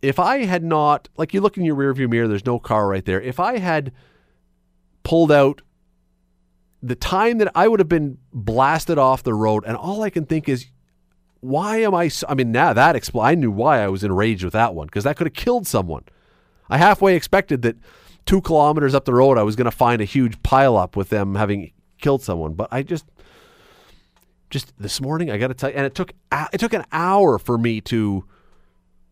[0.00, 3.04] if I had not, like you look in your rearview mirror, there's no car right
[3.04, 3.20] there.
[3.20, 3.92] If I had
[5.02, 5.62] pulled out
[6.82, 10.26] the time that I would have been blasted off the road, and all I can
[10.26, 10.66] think is,
[11.40, 12.08] why am I?
[12.08, 14.86] So, I mean, now that expl- I knew why I was enraged with that one
[14.86, 16.04] because that could have killed someone.
[16.68, 17.76] I halfway expected that
[18.26, 21.34] two kilometers up the road, I was going to find a huge pileup with them
[21.34, 23.04] having killed someone, but I just,
[24.50, 26.12] just this morning, I got to tell you, and it took
[26.52, 28.24] it took an hour for me to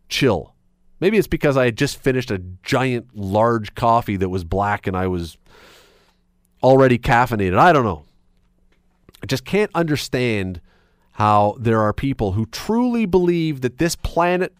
[0.09, 0.53] chill.
[0.99, 4.95] Maybe it's because I had just finished a giant, large coffee that was black, and
[4.95, 5.37] I was
[6.61, 7.57] already caffeinated.
[7.57, 8.05] I don't know.
[9.21, 10.61] I just can't understand
[11.13, 14.53] how there are people who truly believe that this planet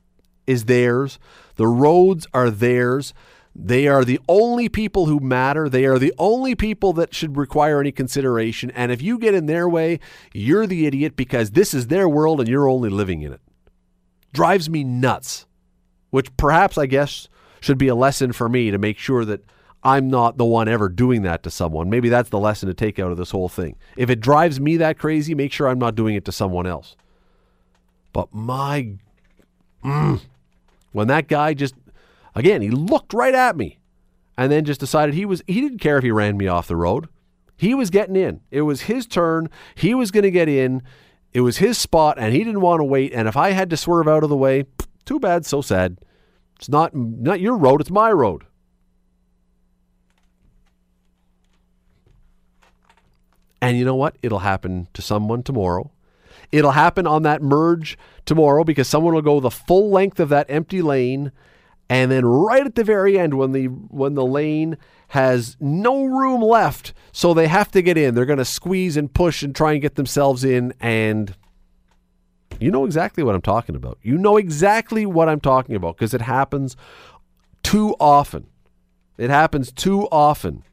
[0.45, 1.17] is theirs,
[1.55, 3.13] the roads are theirs.
[3.55, 5.69] They are the only people who matter.
[5.69, 8.71] They are the only people that should require any consideration.
[8.71, 9.99] And if you get in their way,
[10.33, 13.41] you're the idiot because this is their world and you're only living in it.
[14.33, 15.45] Drives me nuts,
[16.09, 17.27] which perhaps I guess
[17.59, 19.45] should be a lesson for me to make sure that
[19.83, 21.89] I'm not the one ever doing that to someone.
[21.89, 23.75] Maybe that's the lesson to take out of this whole thing.
[23.97, 26.95] If it drives me that crazy, make sure I'm not doing it to someone else.
[28.13, 28.93] But my.
[29.83, 30.21] Mm,
[30.93, 31.75] when that guy just.
[32.35, 33.79] Again, he looked right at me
[34.37, 35.43] and then just decided he was.
[35.47, 37.07] He didn't care if he ran me off the road.
[37.55, 38.41] He was getting in.
[38.51, 39.49] It was his turn.
[39.75, 40.81] He was going to get in.
[41.31, 43.13] It was his spot, and he didn't want to wait.
[43.13, 44.65] And if I had to swerve out of the way,
[45.05, 45.97] too bad, so sad.
[46.57, 48.43] It's not not your road, it's my road.
[53.61, 54.17] And you know what?
[54.21, 55.91] It'll happen to someone tomorrow.
[56.51, 60.47] It'll happen on that merge tomorrow because someone will go the full length of that
[60.49, 61.31] empty lane
[61.93, 64.77] and then right at the very end when the when the lane
[65.09, 69.13] has no room left so they have to get in they're going to squeeze and
[69.13, 71.35] push and try and get themselves in and
[72.59, 73.97] you know exactly what I'm talking about.
[74.01, 76.75] You know exactly what I'm talking about because it happens
[77.61, 78.47] too often.
[79.17, 80.63] It happens too often.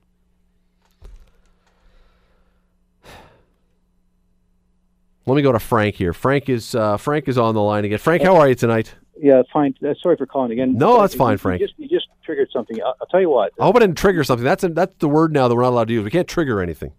[5.26, 6.12] Let me go to Frank here.
[6.12, 7.98] Frank is uh, Frank is on the line again.
[7.98, 8.94] Frank, how are you tonight?
[9.22, 9.74] Yeah, fine.
[9.86, 10.76] Uh, sorry for calling again.
[10.76, 11.60] No, that's fine, you- Frank.
[11.60, 12.80] You just, you just triggered something.
[12.82, 13.52] I'll, I'll tell you what.
[13.60, 14.44] I hope I didn't trigger something.
[14.44, 16.04] That's a, that's the word now that we're not allowed to use.
[16.04, 16.92] We can't trigger anything.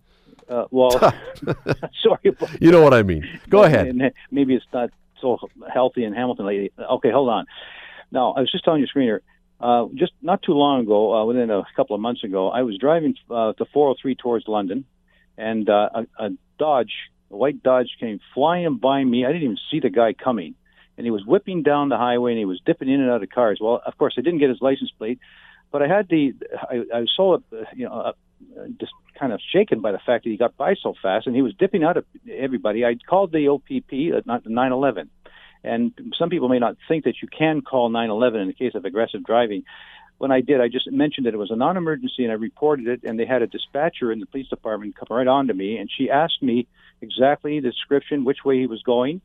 [0.47, 0.91] Uh, well,
[2.03, 2.19] sorry.
[2.25, 3.27] About You know what I mean.
[3.49, 3.95] Go ahead.
[4.29, 5.37] Maybe it's not so
[5.73, 6.71] healthy in Hamilton lately.
[6.79, 7.45] Okay, hold on.
[8.11, 9.19] Now, I was just telling your screener.
[9.59, 12.77] Uh, just not too long ago, uh, within a couple of months ago, I was
[12.77, 14.85] driving uh, the 403 towards London,
[15.37, 16.91] and uh, a, a Dodge,
[17.29, 19.23] a white Dodge, came flying by me.
[19.23, 20.55] I didn't even see the guy coming,
[21.01, 23.29] and he was whipping down the highway and he was dipping in and out of
[23.29, 23.59] cars.
[23.59, 25.19] Well, of course, I didn't get his license plate,
[25.71, 26.33] but I had the.
[26.53, 28.11] I, I was so, uh, you know, uh,
[28.79, 31.41] just kind of shaken by the fact that he got by so fast, and he
[31.41, 32.85] was dipping out of everybody.
[32.85, 35.09] I called the OPP, uh, not the 911
[35.63, 38.85] and some people may not think that you can call 911 in the case of
[38.85, 39.63] aggressive driving.
[40.17, 43.01] When I did, I just mentioned that it was a non-emergency, and I reported it.
[43.03, 45.89] And they had a dispatcher in the police department come right on to me, and
[45.95, 46.67] she asked me
[47.01, 49.21] exactly the description, which way he was going,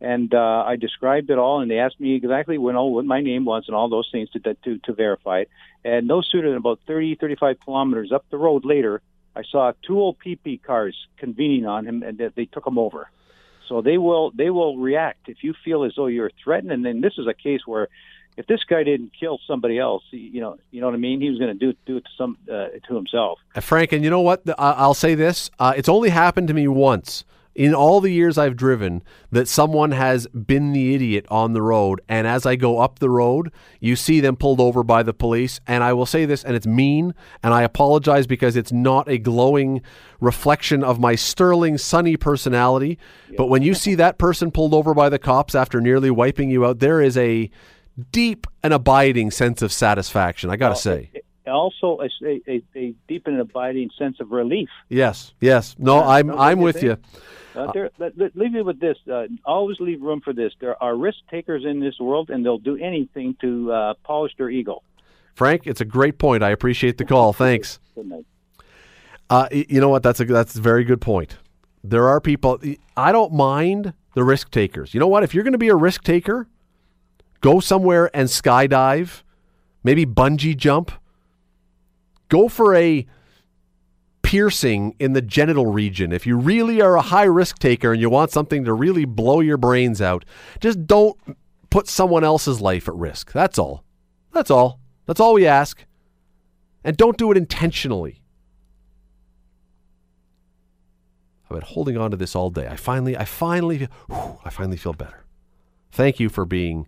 [0.00, 1.60] and uh, I described it all.
[1.60, 4.30] And they asked me exactly when all what my name was and all those things
[4.30, 5.50] to to to verify it.
[5.84, 9.00] And no sooner than about 30, 35 kilometers up the road later,
[9.34, 13.10] I saw two OPP cars convening on him, and they took him over.
[13.68, 16.72] So they will they will react if you feel as though you're threatened.
[16.72, 17.88] And then this is a case where
[18.36, 21.20] if this guy didn't kill somebody else, you know, you know what I mean.
[21.20, 23.38] He was going to do do it to some uh, to himself.
[23.54, 24.42] Uh, Frank, and you know what?
[24.58, 27.24] I'll say this: uh, it's only happened to me once
[27.54, 32.00] in all the years I've driven that someone has been the idiot on the road.
[32.08, 35.60] And as I go up the road, you see them pulled over by the police.
[35.66, 39.18] And I will say this, and it's mean, and I apologize because it's not a
[39.18, 39.82] glowing
[40.20, 42.98] reflection of my sterling, sunny personality.
[43.36, 46.64] But when you see that person pulled over by the cops after nearly wiping you
[46.64, 47.50] out, there is a
[48.12, 50.50] deep and abiding sense of satisfaction.
[50.50, 51.10] I got to say.
[51.46, 54.68] Also, a, a, a deep and abiding sense of relief.
[54.88, 55.74] Yes, yes.
[55.78, 56.84] No, Yeah, I'm I'm with think?
[56.84, 56.98] you.
[57.54, 58.96] Uh, there, let, let- leave me with this.
[59.10, 60.52] Uh, always leave room for this.
[60.60, 64.50] There are risk takers in this world, and they'll do anything to uh, polish their
[64.50, 64.82] ego.
[65.34, 66.42] Frank, it's a great point.
[66.42, 67.32] I appreciate the call.
[67.32, 67.78] Thanks.
[67.94, 68.26] Good night.
[69.28, 70.02] Uh, you know what?
[70.02, 71.38] That's a that's a very good point.
[71.84, 72.60] There are people.
[72.96, 74.92] I don't mind the risk takers.
[74.92, 75.22] You know what?
[75.22, 76.48] If you're going to be a risk taker,
[77.40, 79.22] go somewhere and skydive,
[79.84, 80.90] maybe bungee jump.
[82.28, 83.06] Go for a
[84.30, 86.12] piercing in the genital region.
[86.12, 89.40] If you really are a high risk taker and you want something to really blow
[89.40, 90.24] your brains out,
[90.60, 91.18] just don't
[91.68, 93.32] put someone else's life at risk.
[93.32, 93.82] That's all.
[94.32, 94.78] That's all.
[95.06, 95.84] That's all we ask.
[96.84, 98.22] And don't do it intentionally.
[101.46, 102.68] I've been holding on to this all day.
[102.68, 105.24] I finally, I finally, whew, I finally feel better.
[105.90, 106.86] Thank you for being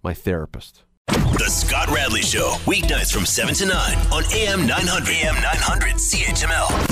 [0.00, 0.84] my therapist.
[1.08, 5.08] The Scott Radley Show, weeknights from 7 to 9 on AM 900.
[5.08, 6.85] AM 900 CHML.